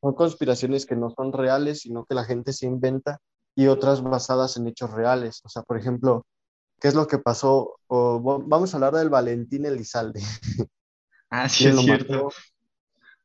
son 0.00 0.14
conspiraciones 0.14 0.86
que 0.86 0.96
no 0.96 1.10
son 1.10 1.32
reales, 1.32 1.80
sino 1.80 2.04
que 2.06 2.14
la 2.14 2.24
gente 2.24 2.52
se 2.52 2.66
inventa, 2.66 3.18
y 3.56 3.68
otras 3.68 4.02
basadas 4.02 4.56
en 4.56 4.68
hechos 4.68 4.92
reales. 4.92 5.40
O 5.44 5.48
sea, 5.48 5.62
por 5.62 5.78
ejemplo, 5.78 6.26
¿qué 6.80 6.88
es 6.88 6.94
lo 6.96 7.06
que 7.08 7.18
pasó? 7.18 7.78
O, 7.88 8.20
vamos 8.46 8.74
a 8.74 8.78
hablar 8.78 8.94
del 8.94 9.10
Valentín 9.10 9.66
Elizalde. 9.66 10.20
Ah, 11.30 11.48
sí, 11.48 11.66
¿Quién 11.66 11.76
es 11.76 11.78
cierto. 11.78 12.12
mató? 12.12 12.30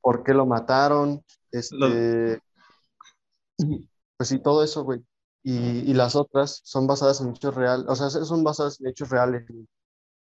¿Por 0.02 0.24
qué 0.24 0.34
lo 0.34 0.46
mataron? 0.46 1.24
Lo- 1.72 1.90
Este, 1.92 2.40
pues 4.18 4.30
sí, 4.30 4.40
todo 4.40 4.64
eso, 4.64 4.84
güey. 4.84 5.02
Y, 5.44 5.54
y 5.92 5.94
las 5.94 6.16
otras 6.16 6.62
son 6.64 6.88
basadas 6.88 7.20
en 7.22 7.30
hechos 7.32 7.54
reales, 7.56 7.86
o 7.90 7.96
sea, 7.96 8.10
son 8.10 8.44
basadas 8.44 8.80
en 8.80 8.88
hechos 8.88 9.10
reales. 9.10 9.46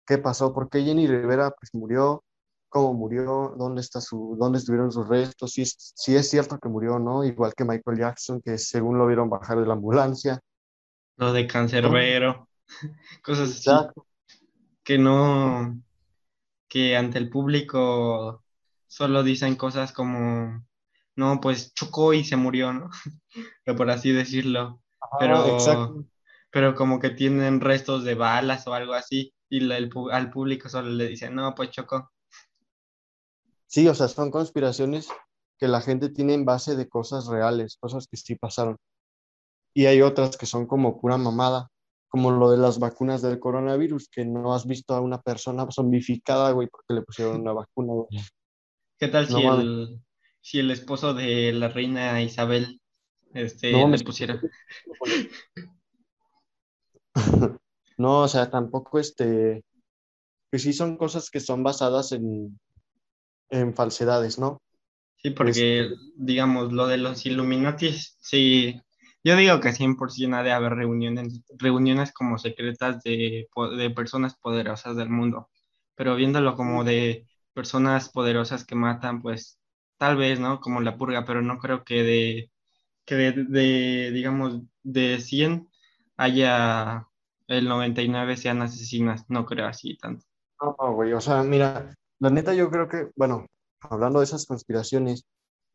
¿Qué 0.06 0.18
pasó? 0.18 0.52
¿Por 0.54 0.68
qué 0.70 0.82
Jenny 0.84 1.06
Rivera 1.08 1.50
pues 1.52 1.74
murió? 1.74 2.24
¿Cómo 2.72 2.94
murió? 2.94 3.54
¿Dónde 3.58 3.82
está 3.82 4.00
su, 4.00 4.36
dónde 4.38 4.58
estuvieron 4.58 4.90
sus 4.92 5.06
restos? 5.08 5.52
Si 5.52 5.62
es, 5.62 5.92
si 5.96 6.16
es 6.16 6.30
cierto 6.30 6.58
que 6.58 6.68
murió, 6.68 6.98
¿no? 6.98 7.24
Igual 7.24 7.54
que 7.54 7.64
Michael 7.64 7.98
Jackson, 7.98 8.40
que 8.42 8.58
según 8.58 8.98
lo 8.98 9.06
vieron 9.06 9.30
bajar 9.30 9.60
de 9.60 9.66
la 9.66 9.74
ambulancia. 9.74 10.40
lo 11.16 11.32
de 11.32 11.46
cancerbero, 11.46 12.48
cosas 13.24 13.50
así 13.50 13.90
Exacto. 13.90 14.06
que 14.84 14.98
no, 14.98 15.80
que 16.68 16.96
ante 16.96 17.18
el 17.18 17.30
público 17.30 18.44
solo 18.88 19.22
dicen 19.22 19.56
cosas 19.56 19.92
como, 19.92 20.66
no, 21.16 21.40
pues 21.40 21.74
chocó 21.74 22.14
y 22.14 22.24
se 22.24 22.36
murió, 22.36 22.72
¿no? 22.72 22.90
O 23.68 23.76
por 23.76 23.90
así 23.90 24.12
decirlo. 24.12 24.82
Pero, 25.16 25.46
exacto. 25.48 26.04
pero 26.50 26.74
como 26.74 27.00
que 27.00 27.10
tienen 27.10 27.60
restos 27.60 28.04
de 28.04 28.14
balas 28.16 28.66
o 28.66 28.74
algo 28.74 28.94
así, 28.94 29.34
y 29.48 29.60
la- 29.60 29.78
el 29.78 29.90
pu- 29.90 30.12
al 30.12 30.30
público 30.30 30.68
solo 30.68 30.90
le 30.90 31.08
dicen, 31.08 31.34
no, 31.34 31.54
pues 31.54 31.70
chocó. 31.70 32.12
Sí, 33.72 33.88
o 33.88 33.94
sea, 33.94 34.06
son 34.08 34.30
conspiraciones 34.30 35.08
que 35.58 35.66
la 35.66 35.80
gente 35.80 36.10
tiene 36.10 36.34
en 36.34 36.44
base 36.44 36.76
de 36.76 36.90
cosas 36.90 37.26
reales, 37.26 37.78
cosas 37.80 38.06
que 38.06 38.18
sí 38.18 38.34
pasaron. 38.34 38.76
Y 39.72 39.86
hay 39.86 40.02
otras 40.02 40.36
que 40.36 40.44
son 40.44 40.66
como 40.66 41.00
pura 41.00 41.16
mamada, 41.16 41.70
como 42.08 42.32
lo 42.32 42.50
de 42.50 42.58
las 42.58 42.78
vacunas 42.78 43.22
del 43.22 43.40
coronavirus, 43.40 44.10
que 44.10 44.26
no 44.26 44.52
has 44.52 44.66
visto 44.66 44.94
a 44.94 45.00
una 45.00 45.22
persona 45.22 45.66
zombificada, 45.70 46.50
güey, 46.50 46.68
porque 46.68 46.92
le 46.92 47.00
pusieron 47.00 47.40
una 47.40 47.54
vacuna, 47.54 47.94
güey. 47.94 48.08
¿Qué 48.98 49.08
tal 49.08 49.30
No 49.30 49.38
si 49.38 49.44
mames, 49.46 49.64
el, 49.64 50.00
si 50.42 50.58
el 50.58 50.70
esposo 50.70 51.14
de 51.14 51.54
la 51.54 51.68
reina 51.68 52.20
Isabel 52.20 52.78
este, 53.32 53.72
no 53.72 53.78
mames. 53.82 54.04
pusiera? 54.04 54.38
No, 57.98 58.22
o 58.22 58.28
sea, 58.28 58.50
tampoco 58.50 58.98
este, 58.98 59.62
pues 60.50 60.62
sí 60.62 60.72
son 60.72 60.96
cosas 60.96 61.30
que 61.30 61.40
son 61.40 61.62
basadas 61.62 62.10
en, 62.12 62.58
en 63.52 63.74
falsedades, 63.74 64.38
¿no? 64.38 64.58
Sí, 65.18 65.30
Este, 65.42 65.66
porque, 65.70 65.90
digamos, 66.16 66.72
lo 66.72 66.86
de 66.88 66.96
los 66.98 67.24
Illuminati, 67.26 67.92
sí, 68.20 68.80
yo 69.22 69.36
digo 69.36 69.60
que 69.60 69.72
100% 69.72 70.36
ha 70.36 70.42
de 70.42 70.50
haber 70.52 70.74
reuniones, 70.74 71.42
reuniones 71.58 72.12
como 72.12 72.38
secretas 72.38 73.02
de, 73.04 73.48
de 73.78 73.90
personas 73.90 74.34
poderosas 74.36 74.96
del 74.96 75.10
mundo, 75.10 75.48
pero 75.94 76.16
viéndolo 76.16 76.56
como 76.56 76.82
de 76.82 77.26
personas 77.52 78.08
poderosas 78.10 78.64
que 78.66 78.74
matan, 78.74 79.22
pues 79.22 79.60
tal 79.96 80.16
vez, 80.16 80.40
¿no? 80.40 80.58
Como 80.60 80.80
la 80.80 80.96
purga, 80.98 81.24
pero 81.24 81.40
no 81.40 81.58
creo 81.58 81.84
que 81.84 82.02
de, 82.02 82.50
que 83.06 83.16
de, 83.16 83.32
de, 83.44 84.12
digamos, 84.12 84.60
de 84.82 85.20
100 85.20 85.68
haya 86.16 87.08
el 87.48 87.68
99 87.68 88.36
sean 88.38 88.62
asesinas, 88.62 89.24
no 89.30 89.46
creo 89.46 89.66
así 89.66 89.96
tanto. 89.98 90.24
no, 90.60 90.94
güey, 90.94 91.12
o 91.12 91.20
sea, 91.20 91.42
mira, 91.42 91.94
la 92.22 92.30
neta 92.30 92.54
yo 92.54 92.70
creo 92.70 92.88
que, 92.88 93.10
bueno, 93.16 93.46
hablando 93.80 94.20
de 94.20 94.26
esas 94.26 94.46
conspiraciones, 94.46 95.24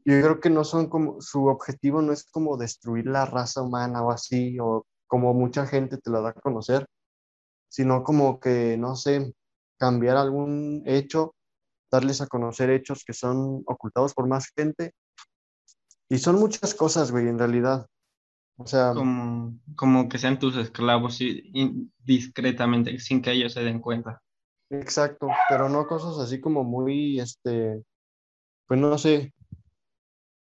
yo 0.05 0.21
creo 0.21 0.39
que 0.39 0.49
no 0.49 0.63
son 0.63 0.87
como, 0.87 1.19
su 1.19 1.47
objetivo 1.47 2.01
no 2.01 2.13
es 2.13 2.23
como 2.31 2.55
destruir 2.55 3.05
la 3.05 3.25
raza 3.25 3.61
humana 3.61 4.01
o 4.01 4.11
así, 4.11 4.57
o 4.57 4.85
como 5.07 5.33
mucha 5.33 5.67
gente 5.67 5.97
te 5.97 6.09
lo 6.09 6.21
da 6.21 6.29
a 6.29 6.33
conocer, 6.33 6.85
sino 7.67 8.01
como 8.01 8.39
que, 8.39 8.77
no 8.77 8.95
sé, 8.95 9.33
cambiar 9.77 10.15
algún 10.15 10.83
hecho, 10.85 11.35
darles 11.91 12.21
a 12.21 12.27
conocer 12.27 12.69
hechos 12.69 13.03
que 13.05 13.11
son 13.11 13.63
ocultados 13.65 14.13
por 14.13 14.25
más 14.29 14.49
gente, 14.55 14.93
y 16.07 16.17
son 16.17 16.39
muchas 16.39 16.73
cosas, 16.73 17.11
güey, 17.11 17.27
en 17.27 17.39
realidad. 17.39 17.87
O 18.55 18.65
sea, 18.65 18.93
Como, 18.93 19.59
como 19.75 20.07
que 20.07 20.17
sean 20.17 20.39
tus 20.39 20.55
esclavos 20.55 21.19
y 21.19 21.91
discretamente, 22.05 22.99
sin 22.99 23.21
que 23.21 23.33
ellos 23.33 23.51
se 23.51 23.63
den 23.63 23.81
cuenta. 23.81 24.21
Exacto, 24.69 25.27
pero 25.49 25.69
no 25.69 25.87
cosas 25.87 26.17
así 26.19 26.39
como 26.41 26.63
muy, 26.63 27.19
este, 27.19 27.83
pues 28.67 28.79
no 28.79 28.97
sé, 28.97 29.33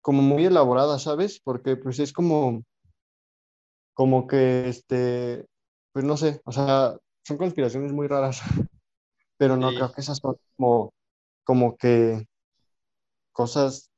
como 0.00 0.22
muy 0.22 0.46
elaboradas, 0.46 1.02
¿sabes? 1.02 1.40
Porque 1.42 1.76
pues 1.76 1.98
es 1.98 2.12
como, 2.12 2.62
como 3.94 4.26
que, 4.26 4.68
este, 4.68 5.46
pues 5.92 6.04
no 6.04 6.16
sé, 6.16 6.40
o 6.44 6.52
sea, 6.52 6.96
son 7.24 7.36
conspiraciones 7.36 7.92
muy 7.92 8.06
raras, 8.06 8.40
pero 9.36 9.56
no 9.56 9.68
creo 9.70 9.92
que 9.92 10.00
esas 10.00 10.18
son 10.18 10.36
como, 10.56 10.92
como 11.44 11.76
que 11.76 12.26
cosas, 13.32 13.90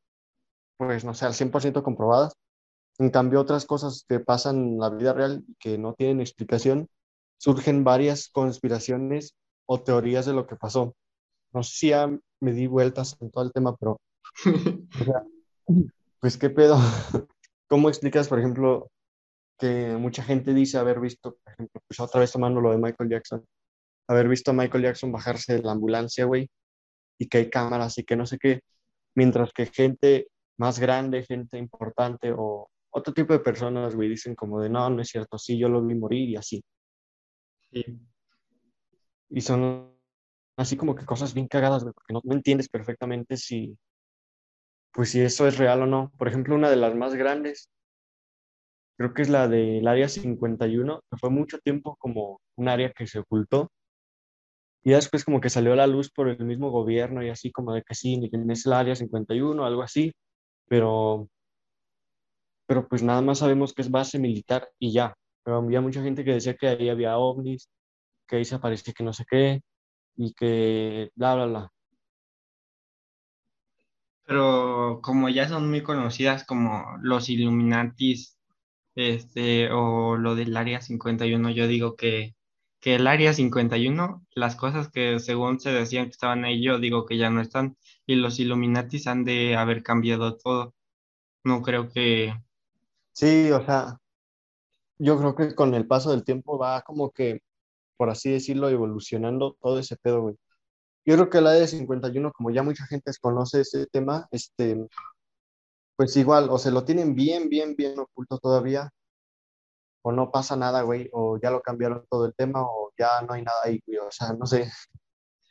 pues 0.76 1.04
no 1.04 1.14
sé, 1.14 1.26
al 1.26 1.34
100% 1.34 1.82
comprobadas. 1.82 2.34
En 2.98 3.10
cambio, 3.10 3.40
otras 3.40 3.64
cosas 3.64 4.04
que 4.08 4.20
pasan 4.20 4.56
en 4.56 4.78
la 4.78 4.90
vida 4.90 5.12
real 5.14 5.44
y 5.46 5.54
que 5.56 5.78
no 5.78 5.94
tienen 5.94 6.20
explicación, 6.20 6.88
surgen 7.38 7.84
varias 7.84 8.28
conspiraciones 8.28 9.34
o 9.66 9.80
teorías 9.80 10.26
de 10.26 10.32
lo 10.32 10.46
que 10.46 10.56
pasó. 10.56 10.94
No 11.52 11.62
sé 11.62 11.76
si 11.76 11.88
ya 11.90 12.08
me 12.40 12.52
di 12.52 12.66
vueltas 12.66 13.16
en 13.20 13.30
todo 13.30 13.44
el 13.44 13.52
tema, 13.52 13.76
pero, 13.76 14.00
o 15.00 15.04
sea, 15.04 15.24
pues 16.20 16.36
qué 16.36 16.50
pedo. 16.50 16.76
¿Cómo 17.68 17.88
explicas, 17.88 18.28
por 18.28 18.38
ejemplo, 18.38 18.90
que 19.58 19.96
mucha 19.96 20.22
gente 20.22 20.54
dice 20.54 20.78
haber 20.78 21.00
visto, 21.00 21.36
por 21.36 21.52
ejemplo, 21.52 21.80
pues 21.86 22.00
otra 22.00 22.20
vez 22.20 22.32
tomando 22.32 22.60
lo 22.60 22.72
de 22.72 22.78
Michael 22.78 23.10
Jackson, 23.10 23.44
haber 24.08 24.28
visto 24.28 24.50
a 24.50 24.54
Michael 24.54 24.84
Jackson 24.84 25.12
bajarse 25.12 25.54
de 25.54 25.62
la 25.62 25.72
ambulancia, 25.72 26.24
güey, 26.24 26.48
y 27.18 27.28
que 27.28 27.38
hay 27.38 27.50
cámaras 27.50 27.98
y 27.98 28.04
que 28.04 28.16
no 28.16 28.26
sé 28.26 28.38
qué, 28.38 28.60
mientras 29.14 29.52
que 29.52 29.66
gente 29.66 30.28
más 30.58 30.78
grande, 30.78 31.24
gente 31.24 31.58
importante 31.58 32.32
o 32.36 32.68
otro 32.90 33.14
tipo 33.14 33.32
de 33.32 33.40
personas, 33.40 33.94
güey, 33.94 34.08
dicen 34.08 34.34
como 34.34 34.60
de, 34.60 34.68
no, 34.68 34.90
no 34.90 35.02
es 35.02 35.08
cierto, 35.08 35.38
sí, 35.38 35.58
yo 35.58 35.68
lo 35.68 35.84
vi 35.84 35.94
morir 35.94 36.28
y 36.30 36.36
así. 36.36 36.64
Sí. 37.70 37.84
Y 39.30 39.40
son 39.42 39.96
así 40.56 40.76
como 40.76 40.94
que 40.94 41.06
cosas 41.06 41.34
bien 41.34 41.48
cagadas, 41.48 41.84
porque 41.84 42.12
no, 42.12 42.20
no 42.24 42.34
entiendes 42.34 42.68
perfectamente 42.68 43.36
si, 43.36 43.78
pues 44.92 45.10
si 45.10 45.20
eso 45.20 45.46
es 45.46 45.58
real 45.58 45.82
o 45.82 45.86
no. 45.86 46.12
Por 46.18 46.28
ejemplo, 46.28 46.54
una 46.54 46.70
de 46.70 46.76
las 46.76 46.94
más 46.94 47.14
grandes, 47.14 47.68
creo 48.96 49.14
que 49.14 49.22
es 49.22 49.28
la 49.28 49.48
del 49.48 49.86
Área 49.88 50.08
51, 50.08 51.00
que 51.10 51.16
fue 51.18 51.30
mucho 51.30 51.58
tiempo 51.58 51.96
como 51.96 52.40
un 52.56 52.68
área 52.68 52.92
que 52.92 53.06
se 53.06 53.18
ocultó 53.20 53.70
Y 54.82 54.90
después 54.92 55.24
como 55.24 55.40
que 55.40 55.50
salió 55.50 55.72
a 55.72 55.76
la 55.76 55.86
luz 55.86 56.10
por 56.10 56.28
el 56.28 56.44
mismo 56.44 56.70
gobierno 56.70 57.22
y 57.22 57.28
así 57.28 57.52
como 57.52 57.74
de 57.74 57.82
que 57.82 57.94
sí, 57.94 58.20
es 58.32 58.66
el 58.66 58.72
área 58.72 58.94
51, 58.96 59.64
algo 59.64 59.82
así, 59.82 60.12
pero, 60.68 61.28
pero 62.66 62.88
pues 62.88 63.02
nada 63.02 63.20
más 63.22 63.38
sabemos 63.38 63.74
que 63.74 63.82
es 63.82 63.90
base 63.90 64.18
militar 64.18 64.68
y 64.78 64.92
ya. 64.92 65.14
Pero 65.44 65.58
había 65.58 65.80
mucha 65.80 66.02
gente 66.02 66.24
que 66.24 66.32
decía 66.34 66.54
que 66.54 66.68
ahí 66.68 66.88
había 66.88 67.18
ovnis, 67.18 67.68
que 68.30 68.36
ahí 68.36 68.44
se 68.44 68.54
aparecía 68.54 68.94
que 68.94 69.04
no 69.04 69.12
sé 69.12 69.24
qué, 69.30 69.62
y 70.16 70.32
que 70.34 71.10
bla, 71.16 71.34
bla, 71.34 71.46
bla. 71.46 71.72
Pero 74.24 75.00
como 75.02 75.28
ya 75.28 75.48
son 75.48 75.68
muy 75.70 75.82
conocidas 75.82 76.44
como 76.44 76.84
los 77.02 77.28
Illuminatis, 77.28 78.38
este, 78.94 79.70
o 79.72 80.16
lo 80.16 80.34
del 80.36 80.56
Área 80.56 80.80
51, 80.80 81.50
yo 81.50 81.66
digo 81.66 81.96
que, 81.96 82.36
que 82.80 82.96
el 82.96 83.06
Área 83.08 83.34
51, 83.34 84.24
las 84.34 84.56
cosas 84.56 84.88
que 84.90 85.18
según 85.18 85.60
se 85.60 85.72
decían 85.72 86.06
que 86.06 86.10
estaban 86.12 86.44
ahí, 86.44 86.62
yo 86.62 86.78
digo 86.78 87.06
que 87.06 87.18
ya 87.18 87.30
no 87.30 87.40
están, 87.40 87.76
y 88.06 88.16
los 88.16 88.38
Illuminatis 88.38 89.06
han 89.08 89.24
de 89.24 89.56
haber 89.56 89.82
cambiado 89.82 90.36
todo. 90.36 90.74
No 91.44 91.62
creo 91.62 91.90
que... 91.90 92.34
Sí, 93.12 93.50
o 93.52 93.64
sea, 93.64 93.98
yo 94.98 95.18
creo 95.18 95.34
que 95.34 95.54
con 95.54 95.74
el 95.74 95.86
paso 95.86 96.10
del 96.12 96.24
tiempo 96.24 96.58
va 96.58 96.82
como 96.82 97.10
que, 97.10 97.42
por 98.00 98.08
así 98.08 98.30
decirlo, 98.30 98.70
evolucionando 98.70 99.58
todo 99.60 99.78
ese 99.78 99.94
pedo, 99.94 100.22
güey. 100.22 100.36
Yo 101.04 101.16
creo 101.16 101.28
que 101.28 101.42
la 101.42 101.50
de 101.52 101.68
51, 101.68 102.32
como 102.32 102.50
ya 102.50 102.62
mucha 102.62 102.86
gente 102.86 103.12
conoce 103.20 103.60
ese 103.60 103.86
tema, 103.88 104.26
este, 104.30 104.88
pues 105.96 106.16
igual, 106.16 106.48
o 106.48 106.56
se 106.56 106.70
lo 106.70 106.82
tienen 106.86 107.14
bien, 107.14 107.50
bien, 107.50 107.76
bien 107.76 107.98
oculto 107.98 108.38
todavía, 108.38 108.88
o 110.00 110.12
no 110.12 110.30
pasa 110.30 110.56
nada, 110.56 110.80
güey, 110.80 111.10
o 111.12 111.38
ya 111.42 111.50
lo 111.50 111.60
cambiaron 111.60 112.06
todo 112.08 112.24
el 112.24 112.32
tema, 112.34 112.62
o 112.62 112.90
ya 112.98 113.20
no 113.20 113.34
hay 113.34 113.42
nada 113.42 113.58
ahí, 113.64 113.82
güey, 113.86 113.98
o 113.98 114.10
sea, 114.10 114.32
no 114.32 114.46
sé. 114.46 114.72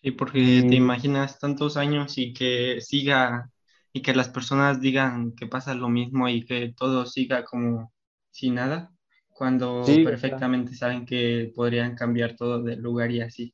Sí, 0.01 0.09
porque 0.09 0.65
te 0.67 0.75
imaginas 0.75 1.37
tantos 1.37 1.77
años 1.77 2.17
y 2.17 2.33
que 2.33 2.81
siga, 2.81 3.51
y 3.93 4.01
que 4.01 4.15
las 4.15 4.29
personas 4.29 4.81
digan 4.81 5.35
que 5.35 5.45
pasa 5.45 5.75
lo 5.75 5.89
mismo 5.89 6.27
y 6.27 6.43
que 6.47 6.73
todo 6.75 7.05
siga 7.05 7.45
como 7.45 7.93
sin 8.31 8.55
nada, 8.55 8.91
cuando 9.39 9.83
Sí, 9.85 10.03
perfectamente 10.03 10.75
saben 10.75 11.05
que 11.05 11.51
podrían 11.55 11.95
cambiar 11.95 12.35
todo 12.35 12.61
de 12.61 12.75
lugar 12.75 13.09
y 13.11 13.21
así. 13.21 13.53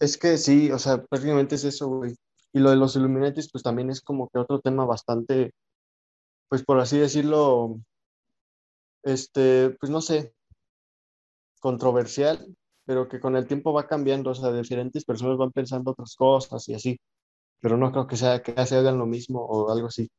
es 0.00 0.16
que 0.18 0.38
sí, 0.38 0.70
o 0.70 0.78
sea, 0.78 1.04
prácticamente 1.04 1.54
es 1.56 1.64
eso, 1.64 1.88
güey. 1.88 2.14
Y 2.52 2.60
lo 2.60 2.70
de 2.70 2.76
los 2.76 2.96
Illuminatis, 2.96 3.50
pues 3.50 3.62
también 3.62 3.90
es 3.90 4.00
como 4.00 4.28
que 4.28 4.38
otro 4.38 4.60
tema 4.60 4.84
bastante, 4.84 5.52
pues 6.48 6.64
por 6.64 6.80
así 6.80 6.98
decirlo, 6.98 7.80
este, 9.04 9.70
pues 9.80 9.90
no 9.90 10.00
sé, 10.00 10.34
controversial, 11.60 12.54
pero 12.86 13.08
que 13.08 13.20
con 13.20 13.36
el 13.36 13.46
tiempo 13.46 13.72
va 13.72 13.86
cambiando, 13.88 14.30
o 14.30 14.34
sea, 14.34 14.52
diferentes 14.52 15.04
personas 15.04 15.36
van 15.38 15.52
pensando 15.52 15.90
otras 15.92 16.14
cosas 16.16 16.68
y 16.68 16.74
así, 16.74 16.98
pero 17.60 17.76
no 17.76 17.92
creo 17.92 18.06
que 18.08 18.16
sea 18.16 18.42
que 18.42 18.66
se 18.66 18.76
hagan 18.76 18.98
lo 18.98 19.06
mismo 19.06 19.40
o 19.44 19.70
algo 19.72 19.88
así. 19.88 20.10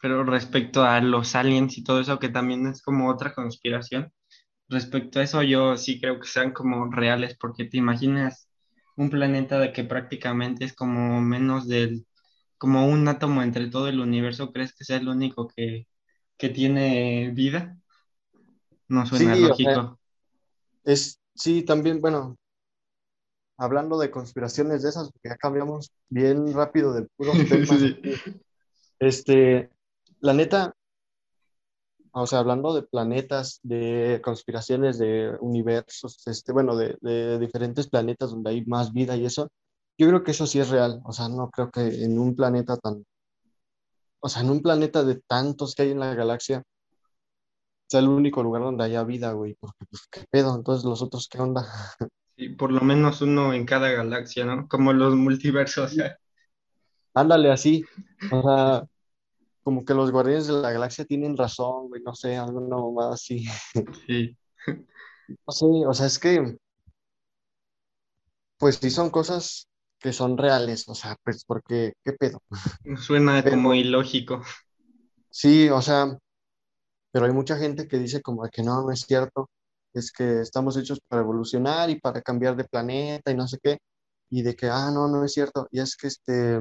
Pero 0.00 0.24
respecto 0.24 0.82
a 0.84 1.00
los 1.00 1.34
aliens 1.34 1.78
y 1.78 1.84
todo 1.84 2.00
eso, 2.00 2.18
que 2.18 2.28
también 2.28 2.66
es 2.66 2.82
como 2.82 3.08
otra 3.10 3.34
conspiración, 3.34 4.12
respecto 4.68 5.20
a 5.20 5.24
eso 5.24 5.42
yo 5.42 5.76
sí 5.76 6.00
creo 6.00 6.20
que 6.20 6.28
sean 6.28 6.52
como 6.52 6.90
reales, 6.92 7.36
porque 7.40 7.64
te 7.66 7.78
imaginas 7.78 8.48
un 8.96 9.10
planeta 9.10 9.58
de 9.60 9.72
que 9.72 9.84
prácticamente 9.84 10.64
es 10.64 10.74
como 10.74 11.20
menos 11.22 11.68
del, 11.68 12.06
como 12.58 12.86
un 12.88 13.08
átomo 13.08 13.42
entre 13.42 13.68
todo 13.70 13.88
el 13.88 14.00
universo, 14.00 14.52
¿crees 14.52 14.74
que 14.74 14.84
sea 14.84 14.98
el 14.98 15.08
único 15.08 15.48
que, 15.48 15.88
que 16.38 16.48
tiene 16.50 17.30
vida? 17.34 17.78
No 18.88 19.06
suena 19.06 19.34
Sí, 19.34 19.48
o 19.50 19.56
sea, 19.56 19.78
lógico. 19.78 19.98
es, 20.84 21.20
sí, 21.34 21.62
también, 21.64 22.00
bueno, 22.00 22.36
hablando 23.58 23.98
de 23.98 24.10
conspiraciones 24.10 24.82
de 24.82 24.88
esas, 24.90 25.10
porque 25.12 25.28
ya 25.30 25.36
cambiamos 25.36 25.92
bien 26.08 26.52
rápido 26.54 26.92
de 26.92 27.06
puros 27.16 27.46
Sí, 27.66 27.66
temas, 27.66 27.78
sí. 27.78 27.98
Este, 28.98 29.70
la 30.20 30.32
neta, 30.32 30.74
o 32.12 32.26
sea, 32.26 32.40
hablando 32.40 32.74
de 32.74 32.82
planetas, 32.82 33.60
de 33.62 34.20
conspiraciones, 34.24 34.98
de 34.98 35.36
universos, 35.40 36.26
este, 36.26 36.52
bueno, 36.52 36.76
de, 36.76 36.96
de 37.00 37.38
diferentes 37.38 37.88
planetas 37.88 38.30
donde 38.30 38.50
hay 38.50 38.64
más 38.64 38.92
vida 38.92 39.16
y 39.16 39.26
eso, 39.26 39.50
yo 39.96 40.08
creo 40.08 40.22
que 40.22 40.30
eso 40.32 40.46
sí 40.46 40.60
es 40.60 40.68
real, 40.68 41.00
o 41.04 41.12
sea, 41.12 41.28
no 41.28 41.50
creo 41.50 41.70
que 41.70 42.04
en 42.04 42.18
un 42.18 42.34
planeta 42.34 42.76
tan, 42.76 43.04
o 44.20 44.28
sea, 44.28 44.42
en 44.42 44.50
un 44.50 44.62
planeta 44.62 45.04
de 45.04 45.20
tantos 45.26 45.74
que 45.74 45.82
hay 45.82 45.90
en 45.90 46.00
la 46.00 46.14
galaxia, 46.14 46.62
sea 47.88 48.00
el 48.00 48.08
único 48.08 48.42
lugar 48.42 48.62
donde 48.62 48.84
haya 48.84 49.02
vida, 49.04 49.32
güey, 49.32 49.54
porque 49.58 49.86
pues 49.90 50.06
qué 50.10 50.24
pedo, 50.30 50.54
entonces 50.54 50.84
los 50.84 51.02
otros, 51.02 51.28
¿qué 51.28 51.38
onda? 51.38 51.66
Sí, 52.36 52.50
por 52.50 52.70
lo 52.70 52.80
menos 52.82 53.20
uno 53.22 53.52
en 53.52 53.64
cada 53.64 53.90
galaxia, 53.90 54.44
¿no? 54.44 54.68
Como 54.68 54.92
los 54.92 55.16
multiversos. 55.16 55.96
Ándale 57.20 57.50
así, 57.52 57.84
o 58.30 58.42
sea, 58.42 58.84
como 59.64 59.84
que 59.84 59.94
los 59.94 60.12
guardianes 60.12 60.48
de 60.48 60.54
la 60.54 60.72
galaxia 60.72 61.04
tienen 61.06 61.36
razón, 61.36 61.88
güey, 61.88 62.02
no 62.02 62.14
sé, 62.14 62.36
algo 62.36 62.60
no 62.62 62.92
más 62.92 63.14
así. 63.14 63.46
Sí, 64.06 64.36
No 65.48 65.52
sé, 65.52 65.66
o 65.86 65.94
sea, 65.94 66.06
es 66.06 66.18
que, 66.18 66.56
pues 68.58 68.76
sí 68.76 68.90
son 68.90 69.10
cosas 69.10 69.68
que 70.00 70.12
son 70.12 70.38
reales, 70.38 70.88
o 70.88 70.94
sea, 70.94 71.16
pues 71.24 71.44
porque, 71.44 71.92
¿qué 72.04 72.12
pedo? 72.12 72.40
suena 72.96 73.46
como 73.46 73.72
Pero 73.72 73.74
ilógico. 73.74 74.42
sí, 75.30 75.68
o 75.70 75.80
sea, 75.82 76.18
pero 77.12 77.26
hay 77.26 77.32
mucha 77.32 77.56
gente 77.58 77.88
que 77.88 77.98
dice 77.98 78.22
como 78.22 78.48
que 78.50 78.62
no, 78.62 78.82
no 78.82 78.92
es 78.92 79.00
cierto, 79.02 79.50
es 79.94 80.12
que 80.12 80.40
estamos 80.42 80.76
hechos 80.76 81.00
para 81.08 81.22
evolucionar 81.22 81.90
y 81.90 82.00
para 82.00 82.22
cambiar 82.22 82.56
de 82.56 82.64
planeta 82.64 83.30
y 83.32 83.36
no 83.36 83.48
sé 83.48 83.58
qué, 83.62 83.78
y 84.30 84.42
de 84.42 84.56
que, 84.56 84.68
ah, 84.68 84.90
no, 84.92 85.08
no 85.08 85.24
es 85.24 85.32
cierto, 85.32 85.68
y 85.70 85.80
es 85.80 85.96
que 85.96 86.08
este, 86.08 86.60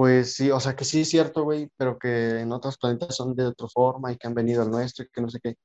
pues 0.00 0.32
sí, 0.34 0.50
o 0.50 0.58
sea, 0.58 0.74
que 0.74 0.86
sí 0.86 1.02
es 1.02 1.10
cierto, 1.10 1.42
güey, 1.44 1.68
pero 1.76 1.98
que 1.98 2.40
en 2.40 2.52
otros 2.52 2.78
planetas 2.78 3.14
son 3.14 3.34
de 3.36 3.44
otra 3.48 3.68
forma 3.68 4.10
y 4.10 4.16
que 4.16 4.26
han 4.28 4.32
venido 4.34 4.62
al 4.62 4.70
nuestro 4.70 5.04
y 5.04 5.08
que 5.12 5.20
no 5.20 5.28
sé 5.28 5.40
qué. 5.42 5.56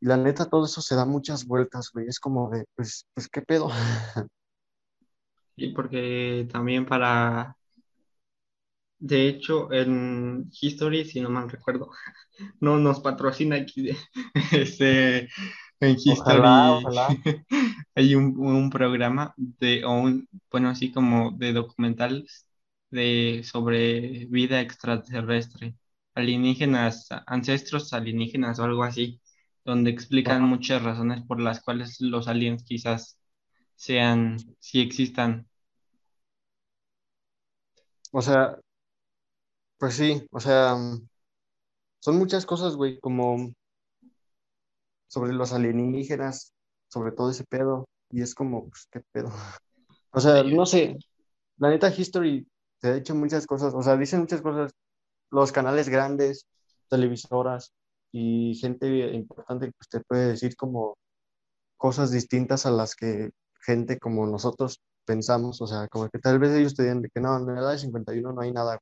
Y 0.00 0.06
la 0.06 0.16
neta, 0.16 0.46
todo 0.50 0.64
eso 0.66 0.82
se 0.82 0.96
da 0.96 1.04
muchas 1.04 1.46
vueltas, 1.46 1.90
güey, 1.94 2.08
es 2.08 2.18
como 2.18 2.50
de, 2.50 2.64
pues, 2.74 3.06
pues, 3.14 3.28
¿qué 3.28 3.42
pedo? 3.42 3.68
Y 5.54 5.72
porque 5.72 6.48
también 6.50 6.84
para, 6.84 7.56
de 8.98 9.28
hecho, 9.28 9.72
en 9.72 10.50
History, 10.60 11.04
si 11.04 11.20
no 11.20 11.30
mal 11.30 11.48
recuerdo, 11.48 11.90
no 12.60 12.76
nos 12.78 12.98
patrocina 12.98 13.54
aquí, 13.54 13.90
este, 14.52 15.28
en 15.78 15.96
Ojalá, 16.08 16.72
History 16.72 16.84
ojalá. 16.84 17.08
hay 17.94 18.16
un, 18.16 18.36
un 18.36 18.68
programa 18.68 19.32
de, 19.36 19.84
o 19.84 19.92
un, 19.92 20.28
bueno, 20.50 20.70
así 20.70 20.90
como 20.90 21.30
de 21.30 21.52
documentales 21.52 22.45
de, 22.90 23.42
sobre 23.44 24.26
vida 24.26 24.60
extraterrestre, 24.60 25.74
alienígenas, 26.14 27.08
ancestros 27.26 27.92
alienígenas 27.92 28.58
o 28.58 28.64
algo 28.64 28.84
así, 28.84 29.20
donde 29.64 29.90
explican 29.90 30.42
muchas 30.42 30.82
razones 30.82 31.22
por 31.26 31.40
las 31.40 31.60
cuales 31.60 32.00
los 32.00 32.28
aliens 32.28 32.64
quizás 32.64 33.18
sean, 33.76 34.38
si 34.60 34.80
existan. 34.80 35.48
O 38.12 38.22
sea, 38.22 38.58
pues 39.78 39.94
sí, 39.94 40.26
o 40.30 40.40
sea, 40.40 40.76
son 42.00 42.18
muchas 42.18 42.46
cosas, 42.46 42.76
güey, 42.76 42.98
como 43.00 43.52
sobre 45.08 45.32
los 45.32 45.52
alienígenas, 45.52 46.52
sobre 46.88 47.12
todo 47.12 47.30
ese 47.30 47.44
pedo, 47.44 47.88
y 48.10 48.22
es 48.22 48.34
como, 48.34 48.68
pues, 48.68 48.86
¿qué 48.90 49.00
pedo? 49.12 49.30
O 50.12 50.20
sea, 50.20 50.42
no 50.42 50.64
sé, 50.64 50.96
la 51.58 51.68
neta 51.68 51.94
History 51.94 52.46
te 52.80 52.88
ha 52.88 52.94
dicho 52.94 53.14
muchas 53.14 53.46
cosas, 53.46 53.74
o 53.74 53.82
sea, 53.82 53.96
dicen 53.96 54.20
muchas 54.20 54.42
cosas, 54.42 54.72
los 55.30 55.52
canales 55.52 55.88
grandes, 55.88 56.46
televisoras 56.88 57.72
y 58.12 58.54
gente 58.56 58.88
importante 59.14 59.72
pues, 59.76 59.88
te 59.88 60.00
puede 60.00 60.28
decir 60.28 60.56
como 60.56 60.96
cosas 61.76 62.10
distintas 62.10 62.66
a 62.66 62.70
las 62.70 62.94
que 62.96 63.30
gente 63.64 63.98
como 63.98 64.26
nosotros 64.26 64.80
pensamos, 65.04 65.60
o 65.62 65.66
sea, 65.66 65.88
como 65.88 66.08
que 66.08 66.18
tal 66.18 66.38
vez 66.38 66.52
ellos 66.52 66.74
te 66.74 66.82
digan 66.84 67.02
de 67.02 67.10
que 67.10 67.20
no, 67.20 67.36
en 67.36 67.46
la 67.46 67.60
edad 67.60 67.72
de 67.72 67.78
51 67.78 68.32
no 68.32 68.40
hay 68.40 68.52
nada, 68.52 68.78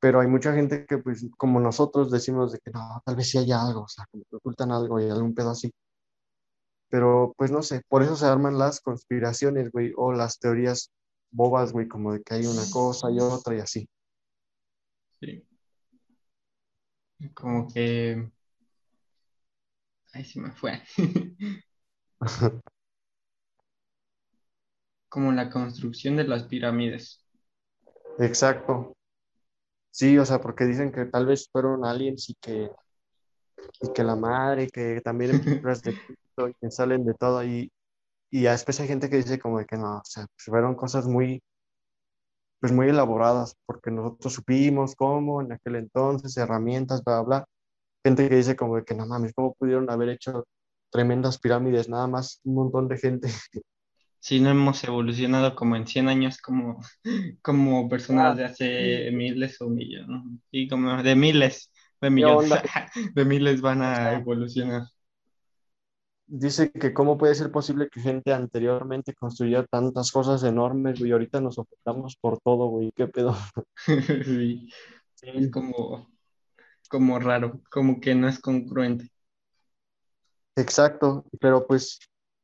pero 0.00 0.20
hay 0.20 0.28
mucha 0.28 0.52
gente 0.52 0.86
que 0.86 0.98
pues 0.98 1.26
como 1.38 1.60
nosotros 1.60 2.10
decimos 2.10 2.52
de 2.52 2.58
que 2.58 2.70
no, 2.70 3.02
tal 3.04 3.16
vez 3.16 3.30
sí 3.30 3.38
hay 3.38 3.52
algo, 3.52 3.82
o 3.82 3.88
sea, 3.88 4.04
como 4.10 4.24
que 4.30 4.36
ocultan 4.36 4.70
algo 4.72 5.00
y 5.00 5.08
algún 5.10 5.34
pedo 5.34 5.50
así, 5.50 5.72
pero 6.88 7.34
pues 7.36 7.50
no 7.50 7.62
sé, 7.62 7.82
por 7.88 8.02
eso 8.02 8.16
se 8.16 8.26
arman 8.26 8.58
las 8.58 8.80
conspiraciones, 8.80 9.70
güey, 9.72 9.92
o 9.96 10.12
las 10.12 10.38
teorías 10.38 10.90
bobas, 11.30 11.72
güey, 11.72 11.88
como 11.88 12.12
de 12.12 12.22
que 12.22 12.34
hay 12.34 12.46
una 12.46 12.64
cosa 12.72 13.10
y 13.10 13.18
otra 13.18 13.56
y 13.56 13.60
así. 13.60 13.88
sí, 15.20 15.44
como 17.34 17.66
que, 17.72 18.30
ay, 20.12 20.24
se 20.24 20.40
me 20.40 20.52
fue, 20.52 20.82
como 25.08 25.32
la 25.32 25.50
construcción 25.50 26.16
de 26.16 26.24
las 26.24 26.44
pirámides. 26.44 27.24
Exacto. 28.18 28.94
Sí, 29.90 30.18
o 30.18 30.24
sea, 30.24 30.40
porque 30.40 30.64
dicen 30.64 30.90
que 30.90 31.04
tal 31.04 31.26
vez 31.26 31.48
fueron 31.52 31.84
aliens 31.84 32.28
y 32.30 32.34
que 32.34 32.70
y 33.80 33.92
que 33.92 34.02
la 34.02 34.16
madre, 34.16 34.68
que 34.68 35.00
también 35.02 35.32
en 35.32 35.40
de 35.82 35.96
y 36.50 36.54
que 36.60 36.70
salen 36.70 37.04
de 37.04 37.14
todo 37.14 37.44
y, 37.44 37.70
y 38.34 38.42
ya 38.42 38.50
después 38.50 38.80
hay 38.80 38.88
gente 38.88 39.08
que 39.08 39.18
dice 39.18 39.38
como 39.38 39.60
de 39.60 39.64
que 39.64 39.76
no, 39.76 39.98
o 39.98 40.02
sea, 40.04 40.26
pues 40.26 40.46
fueron 40.46 40.74
cosas 40.74 41.06
muy, 41.06 41.40
pues 42.58 42.72
muy 42.72 42.88
elaboradas, 42.88 43.56
porque 43.64 43.92
nosotros 43.92 44.32
supimos 44.32 44.96
cómo 44.96 45.40
en 45.40 45.52
aquel 45.52 45.76
entonces, 45.76 46.36
herramientas, 46.36 47.04
bla, 47.04 47.20
bla. 47.20 47.44
Gente 48.04 48.28
que 48.28 48.34
dice 48.34 48.56
como 48.56 48.74
de 48.74 48.84
que 48.84 48.92
no 48.96 49.06
mames, 49.06 49.32
¿cómo 49.34 49.54
pudieron 49.54 49.88
haber 49.88 50.08
hecho 50.08 50.48
tremendas 50.90 51.38
pirámides? 51.38 51.88
Nada 51.88 52.08
más 52.08 52.40
un 52.42 52.56
montón 52.56 52.88
de 52.88 52.98
gente. 52.98 53.28
Si 54.18 54.40
no 54.40 54.48
hemos 54.48 54.82
evolucionado 54.82 55.54
como 55.54 55.76
en 55.76 55.86
100 55.86 56.08
años 56.08 56.38
como, 56.38 56.80
como 57.42 57.88
personas 57.90 58.38
de 58.38 58.46
hace 58.46 59.10
miles 59.12 59.60
o 59.60 59.68
millones, 59.68 60.08
¿no? 60.08 60.24
Y 60.50 60.66
como 60.66 61.02
de 61.02 61.14
miles, 61.14 61.70
de 62.00 62.08
millones, 62.08 62.50
de 63.14 63.24
miles 63.26 63.60
van 63.60 63.82
a 63.82 64.14
evolucionar. 64.14 64.84
Dice 66.26 66.72
que 66.72 66.94
cómo 66.94 67.18
puede 67.18 67.34
ser 67.34 67.50
posible 67.52 67.88
que 67.90 68.00
gente 68.00 68.32
anteriormente 68.32 69.14
construyera 69.14 69.66
tantas 69.66 70.10
cosas 70.10 70.42
enormes, 70.44 70.98
güey, 70.98 71.10
y 71.10 71.12
ahorita 71.12 71.40
nos 71.40 71.58
ofendamos 71.58 72.16
por 72.16 72.40
todo, 72.40 72.66
güey, 72.68 72.92
qué 72.96 73.06
pedo. 73.08 73.36
Sí, 75.14 75.32
es 75.34 75.50
como, 75.50 76.10
como 76.88 77.18
raro, 77.20 77.60
como 77.70 78.00
que 78.00 78.14
no 78.14 78.28
es 78.28 78.40
congruente. 78.40 79.10
exacto, 80.56 81.24
pero 81.40 81.66
pues, 81.66 81.98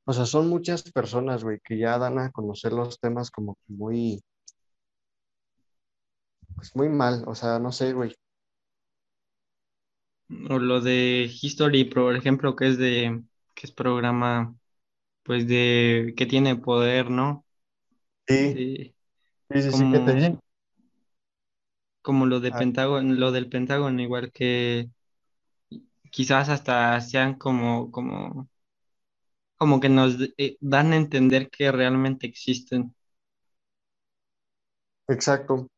o 0.05 0.13
sea, 0.13 0.27
son 0.27 0.49
muchas 0.49 0.83
personas, 0.93 1.45
güey, 1.45 1.59
que 1.65 1.79
ya 1.79 1.99
dan 1.99 2.19
a 2.19 2.31
conocer 2.33 2.73
los 2.73 2.99
temas 3.01 3.31
como 3.31 3.55
que 3.57 3.73
muy, 3.73 4.23
pues 6.55 6.75
muy 6.77 6.89
mal, 6.89 7.25
o 7.27 7.35
sea, 7.35 7.59
no 7.59 7.73
sé, 7.73 7.93
güey. 7.93 8.15
O 10.49 10.59
lo 10.59 10.81
de 10.81 11.31
History, 11.43 11.85
por 11.85 12.17
ejemplo, 12.17 12.57
que 12.57 12.69
es 12.69 12.79
de, 12.79 13.23
que 13.61 13.67
es 13.67 13.73
programa, 13.73 14.57
pues 15.25 15.49
de, 15.49 16.15
que 16.17 16.27
tiene 16.27 16.57
poder, 16.57 17.11
¿no? 17.11 17.47
Sí, 18.27 18.37
Sí, 18.53 18.95
sí, 19.51 19.63
sí, 19.63 19.73
sí, 19.73 19.89
¿qué 19.91 20.01
te 20.01 20.13
como, 20.13 20.17
dicen? 20.17 20.41
como 22.03 22.27
lo 22.27 22.41
de 22.41 22.53
Ah, 22.53 22.53
Pentágono, 22.53 23.15
lo 23.15 23.33
del 23.33 23.49
Pentágono, 23.49 24.01
igual 24.03 24.33
que 24.33 24.91
quizás 26.11 26.49
hasta 26.49 27.01
sean 27.01 27.35
como, 27.37 27.91
como, 27.91 28.49
como 29.57 29.79
que 29.81 29.89
nos 29.89 30.13
eh, 30.39 30.57
dan 30.61 30.93
a 30.93 30.97
entender 30.97 31.51
que 31.51 31.71
realmente 31.73 32.27
existen. 32.27 32.95
exacto, 35.09 35.69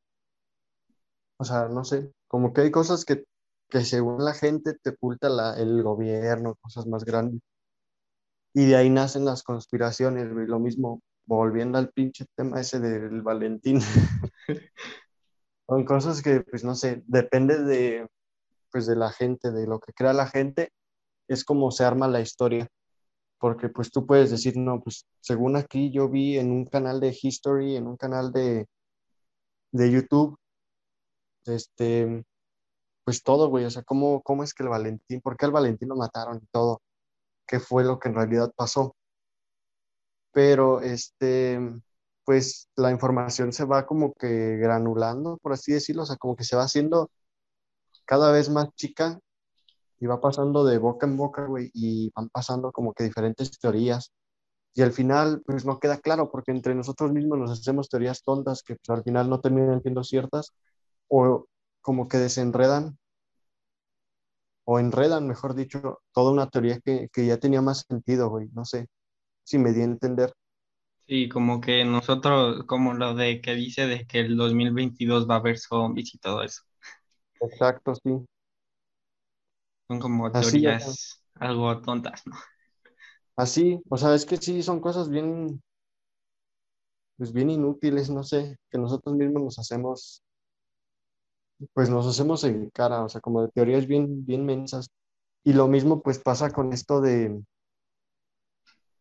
o 1.38 1.44
sea, 1.44 1.68
no 1.68 1.84
sé, 1.84 2.12
como 2.28 2.52
que 2.52 2.62
hay 2.62 2.70
cosas 2.70 3.04
que, 3.04 3.24
que 3.68 3.84
según 3.84 4.24
la 4.24 4.34
gente 4.34 4.74
te 4.82 4.90
oculta 4.90 5.28
la, 5.28 5.54
el 5.58 5.82
gobierno, 5.82 6.56
cosas 6.60 6.86
más 6.86 7.04
grandes, 7.04 7.40
y 8.54 8.66
de 8.66 8.76
ahí 8.76 8.90
nacen 8.90 9.24
las 9.24 9.42
conspiraciones, 9.42 10.32
güey, 10.32 10.46
lo 10.46 10.58
mismo, 10.58 11.02
volviendo 11.26 11.78
al 11.78 11.90
pinche 11.90 12.26
tema 12.36 12.60
ese 12.60 12.80
del 12.80 13.22
Valentín, 13.22 13.80
son 15.66 15.84
cosas 15.84 16.22
que, 16.22 16.42
pues 16.42 16.64
no 16.64 16.74
sé, 16.74 17.02
depende 17.06 17.62
de, 17.62 18.08
pues 18.70 18.86
de 18.86 18.96
la 18.96 19.10
gente, 19.12 19.50
de 19.52 19.66
lo 19.66 19.80
que 19.80 19.92
crea 19.92 20.12
la 20.12 20.26
gente, 20.26 20.70
es 21.28 21.44
como 21.44 21.70
se 21.70 21.84
arma 21.84 22.08
la 22.08 22.20
historia. 22.20 22.68
porque 23.38 23.68
pues 23.68 23.90
tú 23.90 24.06
puedes 24.06 24.30
decir, 24.30 24.56
no, 24.56 24.80
pues 24.82 25.06
según 25.20 25.56
aquí 25.56 25.90
yo 25.92 26.08
vi 26.08 26.38
en 26.38 26.52
un 26.52 26.66
canal 26.66 27.00
de 27.00 27.16
History, 27.20 27.76
en 27.76 27.86
un 27.88 27.96
canal 27.96 28.32
de, 28.32 28.66
de 29.72 29.90
YouTube, 29.90 30.38
este, 31.46 32.24
pues 33.04 33.22
todo, 33.22 33.48
güey, 33.48 33.64
o 33.64 33.70
sea, 33.70 33.82
¿cómo, 33.82 34.22
cómo 34.22 34.44
es 34.44 34.54
que 34.54 34.62
el 34.62 34.68
Valentín, 34.68 35.20
por 35.20 35.36
qué 35.36 35.46
al 35.46 35.52
Valentín 35.52 35.88
lo 35.88 35.96
mataron 35.96 36.38
y 36.42 36.46
todo, 36.52 36.82
qué 37.46 37.60
fue 37.60 37.84
lo 37.84 37.98
que 37.98 38.08
en 38.08 38.14
realidad 38.16 38.52
pasó? 38.56 38.96
Pero, 40.32 40.80
este, 40.80 41.58
pues 42.24 42.68
la 42.76 42.90
información 42.90 43.52
se 43.52 43.64
va 43.64 43.86
como 43.86 44.14
que 44.14 44.56
granulando, 44.56 45.38
por 45.42 45.52
así 45.52 45.72
decirlo, 45.72 46.02
o 46.04 46.06
sea, 46.06 46.16
como 46.16 46.36
que 46.36 46.44
se 46.44 46.56
va 46.56 46.64
haciendo 46.64 47.10
cada 48.06 48.32
vez 48.32 48.48
más 48.50 48.68
chica 48.76 49.18
y 50.00 50.06
va 50.06 50.20
pasando 50.20 50.64
de 50.64 50.78
boca 50.78 51.06
en 51.06 51.16
boca, 51.16 51.46
güey, 51.46 51.70
y 51.74 52.12
van 52.16 52.28
pasando 52.30 52.72
como 52.72 52.94
que 52.94 53.04
diferentes 53.04 53.58
teorías 53.58 54.12
Y 54.74 54.82
al 54.82 54.92
final, 54.92 55.42
pues 55.46 55.66
no 55.66 55.80
queda 55.80 55.98
claro, 56.00 56.30
porque 56.30 56.52
entre 56.52 56.74
nosotros 56.74 57.12
mismos 57.12 57.38
nos 57.38 57.52
hacemos 57.52 57.88
teorías 57.90 58.22
tontas 58.24 58.62
que 58.62 58.76
pues, 58.76 58.90
al 58.98 59.04
final 59.04 59.30
no 59.30 59.40
terminan 59.40 59.82
siendo 59.82 60.04
ciertas, 60.04 60.52
o 61.08 61.46
como 61.82 62.08
que 62.08 62.18
desenredan, 62.18 62.98
o 64.64 64.78
enredan, 64.80 65.28
mejor 65.28 65.54
dicho, 65.54 66.00
toda 66.12 66.32
una 66.32 66.48
teoría 66.50 66.80
que, 66.80 67.08
que 67.12 67.26
ya 67.26 67.38
tenía 67.38 67.62
más 67.62 67.84
sentido, 67.88 68.28
güey. 68.30 68.48
No 68.52 68.64
sé 68.64 68.88
si 69.44 69.58
me 69.58 69.72
di 69.72 69.82
a 69.82 69.84
entender. 69.84 70.32
Sí, 71.06 71.28
como 71.28 71.60
que 71.60 71.84
nosotros, 71.84 72.64
como 72.66 72.94
lo 72.94 73.14
de 73.14 73.40
que 73.40 73.54
dice 73.54 73.86
de 73.86 74.06
que 74.06 74.20
el 74.20 74.36
2022 74.36 75.28
va 75.28 75.34
a 75.36 75.38
haber 75.38 75.58
zombies 75.58 76.14
y 76.14 76.18
todo 76.18 76.42
eso. 76.42 76.62
Exacto, 77.42 77.94
sí. 77.94 78.24
Son 79.88 80.00
como 80.00 80.34
Así, 80.34 80.66
teorías 80.66 81.22
algo 81.34 81.80
tontas, 81.82 82.22
¿no? 82.26 82.34
así, 83.36 83.80
o 83.90 83.96
sea, 83.98 84.14
es 84.14 84.24
que 84.26 84.36
sí, 84.38 84.62
son 84.62 84.80
cosas 84.80 85.08
bien, 85.10 85.60
pues 87.16 87.32
bien 87.32 87.50
inútiles, 87.50 88.10
no 88.10 88.22
sé, 88.24 88.56
que 88.70 88.78
nosotros 88.78 89.14
mismos 89.16 89.42
nos 89.42 89.58
hacemos, 89.58 90.22
pues 91.72 91.90
nos 91.90 92.06
hacemos 92.06 92.44
en 92.44 92.70
cara, 92.70 93.04
o 93.04 93.08
sea, 93.08 93.20
como 93.20 93.42
de 93.42 93.48
teorías 93.50 93.86
bien, 93.86 94.24
bien 94.24 94.44
mensas. 94.46 94.90
Y 95.44 95.52
lo 95.54 95.68
mismo 95.68 96.02
pues 96.02 96.18
pasa 96.18 96.50
con 96.50 96.72
esto 96.72 97.00
de, 97.00 97.42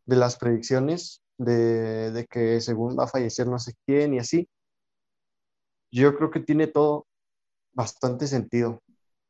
de 0.05 0.15
las 0.15 0.37
predicciones, 0.37 1.21
de, 1.37 2.11
de 2.11 2.25
que 2.27 2.61
según 2.61 2.97
va 2.97 3.05
a 3.05 3.07
fallecer 3.07 3.47
no 3.47 3.59
sé 3.59 3.73
quién 3.85 4.13
y 4.13 4.19
así. 4.19 4.49
Yo 5.91 6.15
creo 6.15 6.31
que 6.31 6.39
tiene 6.39 6.67
todo 6.67 7.07
bastante 7.73 8.27
sentido, 8.27 8.81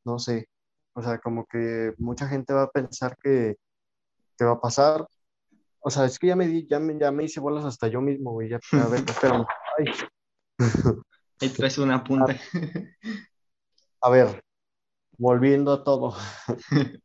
no 0.06 0.20
sé. 0.20 0.48
O 0.94 1.02
sea, 1.02 1.20
como 1.20 1.46
que 1.46 1.94
mucha 1.98 2.28
gente 2.28 2.54
va 2.54 2.63
a 2.63 2.70
pensar 2.72 3.17
que, 3.22 3.56
que 4.38 4.46
va 4.46 4.54
a 4.54 4.62
pasar. 4.62 5.08
O 5.82 5.89
sea, 5.89 6.06
es 6.06 6.20
que 6.20 6.28
ya 6.28 6.36
me, 6.36 6.48
di, 6.48 6.67
ya 6.67 6.80
me, 6.80 6.98
ya 7.00 7.12
me 7.12 7.24
hice 7.26 7.39
bolas 7.39 7.65
hasta 7.65 7.88
yo 7.88 8.02
mismo, 8.02 8.34
güey. 8.34 8.50
Ya, 8.50 8.60
a 8.74 8.88
ver, 8.88 9.04
espérame. 9.10 9.46
Ay. 9.78 11.02
Ahí 11.42 11.50
traes 11.50 11.78
una 11.78 12.04
punta. 12.04 12.36
A 14.02 14.10
ver, 14.10 14.44
volviendo 15.18 15.72
a 15.72 15.84
todo. 15.84 16.16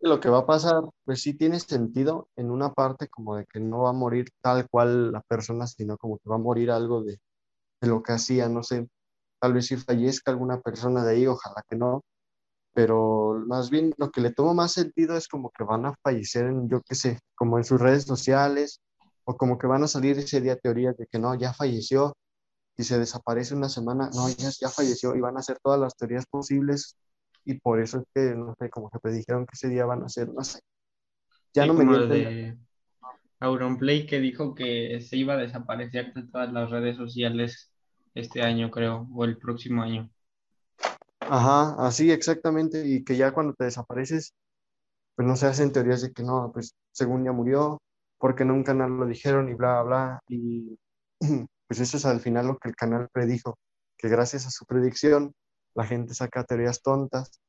Lo 0.00 0.20
que 0.20 0.28
va 0.28 0.38
a 0.38 0.46
pasar, 0.46 0.82
pues 1.04 1.22
sí 1.22 1.34
tiene 1.34 1.58
sentido 1.60 2.28
en 2.36 2.50
una 2.50 2.72
parte 2.72 3.08
como 3.08 3.36
de 3.36 3.44
que 3.46 3.60
no 3.60 3.82
va 3.82 3.90
a 3.90 3.92
morir 3.92 4.30
tal 4.40 4.68
cual 4.68 5.12
la 5.12 5.20
persona, 5.22 5.66
sino 5.66 5.96
como 5.96 6.18
que 6.18 6.28
va 6.30 6.36
a 6.36 6.38
morir 6.38 6.70
algo 6.70 7.02
de, 7.02 7.20
de 7.80 7.88
lo 7.88 8.02
que 8.02 8.12
hacía, 8.12 8.48
no 8.48 8.62
sé, 8.62 8.88
tal 9.40 9.52
vez 9.54 9.66
si 9.66 9.76
fallezca 9.76 10.30
alguna 10.30 10.60
persona 10.60 11.04
de 11.04 11.12
ahí, 11.12 11.26
ojalá 11.26 11.64
que 11.68 11.76
no, 11.76 12.04
pero 12.72 13.42
más 13.46 13.70
bien 13.70 13.92
lo 13.98 14.10
que 14.10 14.20
le 14.20 14.32
toma 14.32 14.54
más 14.54 14.72
sentido 14.72 15.16
es 15.16 15.28
como 15.28 15.50
que 15.50 15.64
van 15.64 15.86
a 15.86 15.94
fallecer 16.02 16.46
en, 16.46 16.68
yo 16.68 16.80
qué 16.82 16.94
sé, 16.94 17.18
como 17.34 17.58
en 17.58 17.64
sus 17.64 17.80
redes 17.80 18.04
sociales, 18.04 18.80
o 19.24 19.36
como 19.36 19.58
que 19.58 19.66
van 19.66 19.82
a 19.82 19.88
salir 19.88 20.18
ese 20.18 20.40
día 20.40 20.56
teorías 20.56 20.96
de 20.96 21.06
que 21.06 21.18
no, 21.18 21.34
ya 21.34 21.52
falleció, 21.52 22.16
y 22.78 22.84
se 22.84 22.98
desaparece 23.00 23.56
una 23.56 23.70
semana, 23.70 24.10
no, 24.14 24.28
ya, 24.30 24.50
ya 24.60 24.70
falleció, 24.70 25.16
y 25.16 25.20
van 25.22 25.36
a 25.38 25.40
hacer 25.40 25.58
todas 25.62 25.80
las 25.80 25.96
teorías 25.96 26.26
posibles, 26.26 26.96
y 27.46 27.56
por 27.60 27.80
eso 27.80 28.00
es 28.00 28.06
que, 28.14 28.36
no 28.36 28.54
sé, 28.60 28.70
como 28.70 28.90
que 28.90 29.00
predijeron 29.00 29.46
que 29.46 29.52
ese 29.54 29.68
día 29.70 29.86
van 29.86 30.04
a 30.04 30.10
ser, 30.10 30.30
no 30.32 30.44
sé, 30.44 30.60
ya 31.54 31.64
Sí, 31.64 31.66
no 31.66 31.74
me 31.74 31.84
como 31.84 31.86
di 31.86 31.94
a 31.94 31.96
lo 31.96 32.06
entender. 32.06 32.32
de 32.32 32.56
Auronplay 33.40 34.06
que 34.06 34.20
dijo 34.20 34.54
que 34.54 35.00
se 35.02 35.16
iba 35.16 35.34
a 35.34 35.38
desaparecer 35.38 36.12
de 36.14 36.24
todas 36.28 36.52
las 36.52 36.70
redes 36.70 36.96
sociales 36.96 37.72
este 38.14 38.42
año, 38.42 38.70
creo, 38.70 39.08
o 39.14 39.24
el 39.24 39.38
próximo 39.38 39.82
año. 39.82 40.10
Ajá, 41.20 41.74
así 41.86 42.10
exactamente, 42.10 42.86
y 42.86 43.04
que 43.04 43.16
ya 43.16 43.32
cuando 43.32 43.54
te 43.54 43.64
desapareces, 43.64 44.32
pues 45.16 45.28
no 45.28 45.36
se 45.36 45.46
hacen 45.46 45.72
teorías 45.72 46.02
de 46.02 46.12
que 46.12 46.22
no, 46.24 46.50
pues 46.52 46.74
según 46.92 47.24
ya 47.24 47.32
murió, 47.32 47.80
porque 48.18 48.44
en 48.44 48.50
un 48.52 48.64
canal 48.64 48.92
lo 48.92 49.06
dijeron 49.06 49.48
y 49.50 49.54
bla, 49.54 49.82
bla, 49.82 50.20
y 50.28 50.78
pues 51.68 51.80
eso 51.80 51.98
es 51.98 52.06
al 52.06 52.20
final 52.20 52.48
lo 52.48 52.58
que 52.58 52.68
el 52.70 52.76
canal 52.76 53.08
predijo, 53.12 53.58
que 53.98 54.08
gracias 54.08 54.46
a 54.46 54.50
su 54.50 54.66
predicción 54.66 55.34
la 55.74 55.86
gente 55.86 56.14
saca 56.14 56.44
teorías 56.44 56.82
tontas 56.82 57.40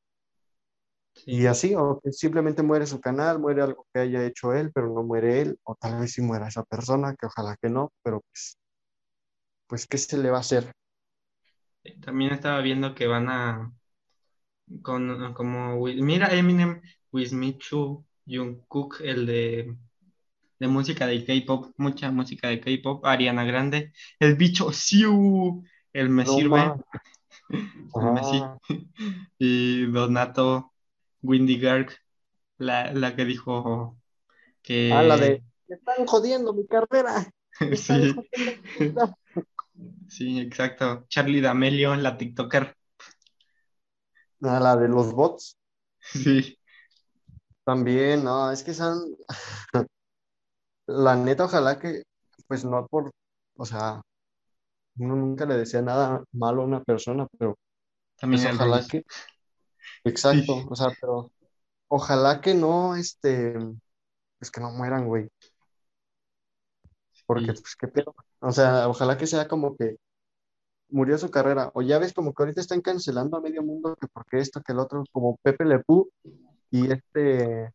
y 1.26 1.46
Sí, 1.46 1.46
así, 1.46 1.74
o 1.76 2.00
que 2.02 2.12
simplemente 2.12 2.62
muere 2.62 2.86
su 2.86 3.00
canal, 3.00 3.38
muere 3.38 3.62
algo 3.62 3.86
que 3.92 4.00
haya 4.00 4.24
hecho 4.26 4.52
él, 4.54 4.72
pero 4.74 4.88
no 4.92 5.02
muere 5.02 5.40
él, 5.42 5.58
o 5.64 5.74
tal 5.76 6.00
vez 6.00 6.12
sí 6.12 6.22
muera 6.22 6.48
esa 6.48 6.64
persona, 6.64 7.14
que 7.18 7.26
ojalá 7.26 7.56
que 7.60 7.68
no, 7.70 7.92
pero 8.02 8.20
pues, 8.30 8.58
pues 9.68 9.86
¿qué 9.86 9.98
se 9.98 10.18
le 10.18 10.30
va 10.30 10.38
a 10.38 10.40
hacer? 10.40 10.72
también 12.00 12.32
estaba 12.32 12.60
viendo 12.60 12.94
que 12.94 13.06
van 13.06 13.28
a, 13.28 13.72
con, 14.82 15.34
como, 15.34 15.76
mira 15.86 16.34
Eminem, 16.34 16.82
Wismichu, 17.12 18.04
Jungkook, 18.26 19.00
el 19.02 19.26
de, 19.26 19.76
de 20.60 20.68
música 20.68 21.06
de 21.06 21.24
K-pop, 21.24 21.72
mucha 21.78 22.10
música 22.12 22.48
de 22.48 22.60
K-pop, 22.60 23.04
Ariana 23.06 23.44
Grande, 23.44 23.92
el 24.20 24.36
bicho 24.36 24.72
Siu, 24.72 25.64
el 25.92 26.10
me 26.10 26.26
No 26.28 26.36
sirve, 26.36 26.76
el 27.94 28.10
Messi, 28.10 28.52
y 29.38 29.86
Donato. 29.86 30.72
Windy 31.22 31.58
Garg, 31.60 31.90
la, 32.58 32.92
la 32.94 33.16
que 33.16 33.24
dijo 33.26 33.98
que... 34.62 34.74
Ah, 34.88 35.02
la 35.02 35.16
de, 35.16 35.42
me 35.68 35.76
están 35.76 36.06
jodiendo 36.06 36.52
mi 36.52 36.66
carrera. 36.66 37.30
sí, 37.76 38.14
jodiendo 38.14 38.62
mi 38.74 38.88
vida". 38.90 39.16
sí, 40.08 40.40
exacto. 40.40 41.06
Charlie 41.08 41.40
D'Amelio, 41.40 41.94
la 41.96 42.16
TikToker. 42.18 42.76
Ah, 44.42 44.58
la 44.60 44.76
de 44.76 44.88
los 44.88 45.12
bots. 45.14 45.56
Sí, 46.12 46.58
También, 47.64 48.24
no, 48.24 48.50
es 48.50 48.62
que 48.62 48.74
son, 48.74 49.16
la 50.90 51.16
neta, 51.16 51.44
ojalá 51.44 51.78
que, 51.78 52.02
pues 52.48 52.64
no 52.64 52.86
por, 52.88 53.10
o 53.56 53.64
sea, 53.64 54.02
uno 54.98 55.16
nunca 55.16 55.46
le 55.46 55.56
desea 55.56 55.82
nada 55.82 56.24
malo 56.32 56.62
a 56.62 56.66
una 56.66 56.82
persona, 56.84 57.26
pero 57.38 57.56
también 58.18 58.42
pues 58.42 58.54
ojalá 58.54 58.86
que, 58.86 59.04
exacto, 60.04 60.54
Sí, 60.54 60.66
o 60.68 60.76
sea, 60.76 60.88
pero 61.00 61.32
ojalá 61.88 62.40
que 62.40 62.54
no, 62.54 62.96
este, 62.96 63.54
pues 64.38 64.50
que 64.50 64.60
no 64.60 64.70
mueran, 64.72 65.06
güey, 65.06 65.28
porque 67.26 67.54
sí. 67.54 67.62
pues 67.62 67.76
qué 67.76 67.88
pedo, 67.88 68.14
o 68.40 68.52
sea, 68.52 68.88
ojalá 68.88 69.16
que 69.16 69.26
sea 69.26 69.48
como 69.48 69.76
que 69.76 69.96
murió 70.88 71.18
su 71.18 71.30
carrera, 71.30 71.70
o 71.74 71.82
ya 71.82 71.98
ves 71.98 72.12
como 72.12 72.34
que 72.34 72.42
ahorita 72.42 72.60
están 72.60 72.80
cancelando 72.80 73.36
a 73.36 73.40
medio 73.40 73.62
mundo 73.62 73.96
que 73.96 74.08
porque 74.08 74.38
esto, 74.38 74.60
que 74.62 74.72
el 74.72 74.80
otro, 74.80 75.04
como 75.12 75.36
Pepe 75.42 75.64
Le 75.64 75.78
Pew 75.80 76.10
y 76.70 76.92
este 76.92 77.72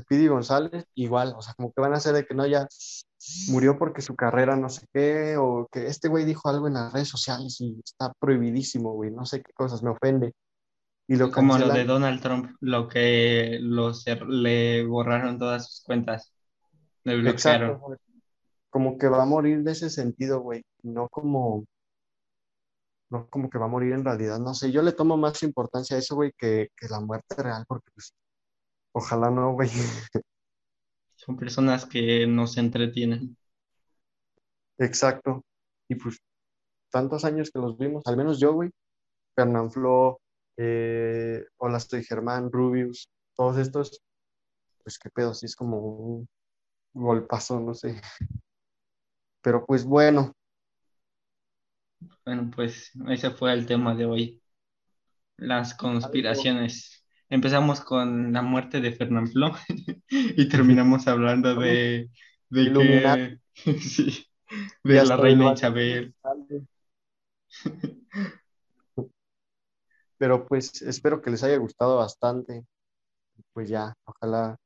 Speedy 0.00 0.26
González, 0.28 0.84
igual, 0.94 1.34
o 1.36 1.42
sea, 1.42 1.54
como 1.54 1.72
que 1.72 1.80
van 1.80 1.94
a 1.94 1.98
hacer 1.98 2.14
de 2.14 2.24
que 2.26 2.34
no, 2.34 2.46
ya 2.46 2.66
murió 3.48 3.78
porque 3.78 4.02
su 4.02 4.16
carrera 4.16 4.56
no 4.56 4.68
sé 4.68 4.86
qué, 4.92 5.36
o 5.38 5.68
que 5.70 5.86
este 5.86 6.08
güey 6.08 6.24
dijo 6.24 6.48
algo 6.48 6.66
en 6.68 6.74
las 6.74 6.92
redes 6.92 7.08
sociales 7.08 7.56
y 7.60 7.80
está 7.84 8.12
prohibidísimo, 8.18 8.92
güey, 8.92 9.10
no 9.10 9.24
sé 9.24 9.42
qué 9.42 9.52
cosas, 9.52 9.82
me 9.82 9.90
ofende, 9.90 10.32
y 11.06 11.16
lo 11.16 11.30
Como 11.30 11.58
lo 11.58 11.68
de 11.70 11.84
cancelan. 11.84 11.86
Donald 11.86 12.20
Trump, 12.22 12.56
lo 12.60 12.88
que 12.88 13.58
los, 13.60 14.04
le 14.28 14.84
borraron 14.84 15.38
todas 15.38 15.66
sus 15.68 15.82
cuentas, 15.84 16.32
le 17.04 17.14
Exacto, 17.24 17.74
bloquearon. 17.74 17.78
güey, 17.80 17.98
como 18.70 18.98
que 18.98 19.08
va 19.08 19.22
a 19.22 19.26
morir 19.26 19.62
de 19.62 19.72
ese 19.72 19.90
sentido, 19.90 20.40
güey, 20.40 20.62
no 20.82 21.08
como, 21.08 21.64
no 23.10 23.28
como 23.30 23.48
que 23.48 23.58
va 23.58 23.66
a 23.66 23.68
morir 23.68 23.92
en 23.92 24.04
realidad, 24.04 24.38
no 24.38 24.54
sé, 24.54 24.72
yo 24.72 24.82
le 24.82 24.92
tomo 24.92 25.16
más 25.16 25.42
importancia 25.42 25.96
a 25.96 26.00
eso, 26.00 26.16
güey, 26.16 26.32
que, 26.36 26.68
que 26.76 26.88
la 26.88 27.00
muerte 27.00 27.42
real, 27.42 27.64
porque 27.68 27.90
pues, 27.94 28.12
ojalá 28.94 29.30
no, 29.30 29.52
güey. 29.52 29.70
Son 31.16 31.36
personas 31.36 31.86
que 31.86 32.26
nos 32.26 32.56
entretienen. 32.56 33.36
Exacto, 34.78 35.44
y 35.88 35.94
pues 35.96 36.18
tantos 36.90 37.24
años 37.24 37.50
que 37.52 37.60
los 37.60 37.78
vimos, 37.78 38.02
al 38.06 38.16
menos 38.16 38.40
yo, 38.40 38.54
güey. 38.54 38.70
Fernanfloo, 39.36 40.20
eh, 40.58 41.44
Hola, 41.58 41.78
estoy 41.78 42.04
Germán, 42.04 42.50
Rubius, 42.52 43.08
todos 43.36 43.58
estos, 43.58 44.02
pues 44.84 44.98
qué 44.98 45.10
pedo, 45.10 45.34
sí 45.34 45.46
es 45.46 45.56
como 45.56 45.78
un 45.80 46.28
golpazo, 46.94 47.60
no 47.60 47.74
sé. 47.74 48.00
Pero 49.42 49.64
pues 49.64 49.84
bueno, 49.84 50.32
Bueno, 52.24 52.50
pues 52.54 52.90
ese 53.08 53.30
fue 53.30 53.52
el 53.52 53.66
tema 53.66 53.94
de 53.94 54.06
hoy, 54.06 54.42
las 55.36 55.74
conspiraciones. 55.74 57.03
Empezamos 57.34 57.80
con 57.80 58.32
la 58.32 58.42
muerte 58.42 58.80
de 58.80 58.92
Fernanfloo 58.92 59.50
y 60.08 60.48
terminamos 60.48 61.08
hablando 61.08 61.56
de, 61.56 62.08
de 62.48 62.72
que, 62.72 63.40
sí, 63.80 64.24
de 64.84 65.04
la 65.04 65.16
reina 65.16 65.52
Isabel. 65.52 66.14
Pero 70.16 70.46
pues 70.46 70.80
espero 70.82 71.20
que 71.20 71.32
les 71.32 71.42
haya 71.42 71.56
gustado 71.56 71.96
bastante. 71.96 72.64
Pues 73.52 73.68
ya, 73.68 73.92
ojalá 74.04 74.56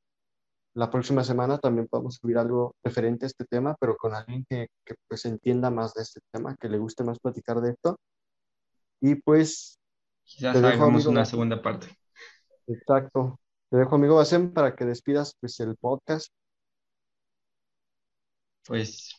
la 0.75 0.91
próxima 0.91 1.23
semana 1.23 1.57
también 1.57 1.87
podamos 1.87 2.19
subir 2.21 2.37
algo 2.37 2.75
referente 2.83 3.25
a 3.25 3.29
este 3.29 3.45
tema, 3.45 3.75
pero 3.79 3.97
con 3.97 4.13
alguien 4.13 4.45
que, 4.47 4.67
que 4.85 4.93
pues 5.07 5.25
entienda 5.25 5.71
más 5.71 5.95
de 5.95 6.03
este 6.03 6.19
tema, 6.31 6.55
que 6.55 6.69
le 6.69 6.77
guste 6.77 7.03
más 7.03 7.17
platicar 7.17 7.61
de 7.61 7.71
esto. 7.71 7.99
Y 9.01 9.15
pues 9.15 9.79
Quizás 10.23 10.55
hagamos 10.55 11.07
una 11.07 11.25
segunda 11.25 11.59
parte. 11.63 11.98
Exacto. 12.69 13.39
Te 13.69 13.77
dejo, 13.77 13.95
amigo 13.95 14.15
Basem, 14.15 14.53
para 14.53 14.75
que 14.75 14.85
despidas 14.85 15.35
pues 15.39 15.59
el 15.59 15.75
podcast. 15.75 16.31
Pues 18.65 19.15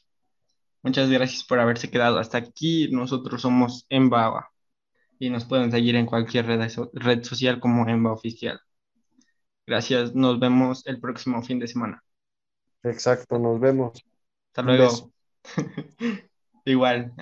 muchas 0.83 1.11
gracias 1.11 1.45
por 1.45 1.59
haberse 1.59 1.91
quedado 1.91 2.19
hasta 2.19 2.39
aquí. 2.39 2.89
Nosotros 2.93 3.43
somos 3.43 3.87
Embaba 3.89 4.51
y 5.19 5.31
nos 5.31 5.45
pueden 5.45 5.71
seguir 5.71 5.97
en 5.97 6.07
cualquier 6.07 6.47
red, 6.47 6.61
red 6.93 7.23
social 7.25 7.61
como 7.61 7.89
Emba 7.89 8.13
Oficial. 8.13 8.61
Gracias, 9.67 10.15
nos 10.15 10.41
vemos 10.41 10.87
el 10.87 11.01
próximo 11.01 11.43
fin 11.43 11.59
de 11.59 11.69
semana. 11.69 12.03
Exacto, 12.83 13.39
nos 13.39 13.61
vemos. 13.61 14.03
Hasta 14.49 14.63
luego. 14.63 15.13
Igual. 16.65 17.13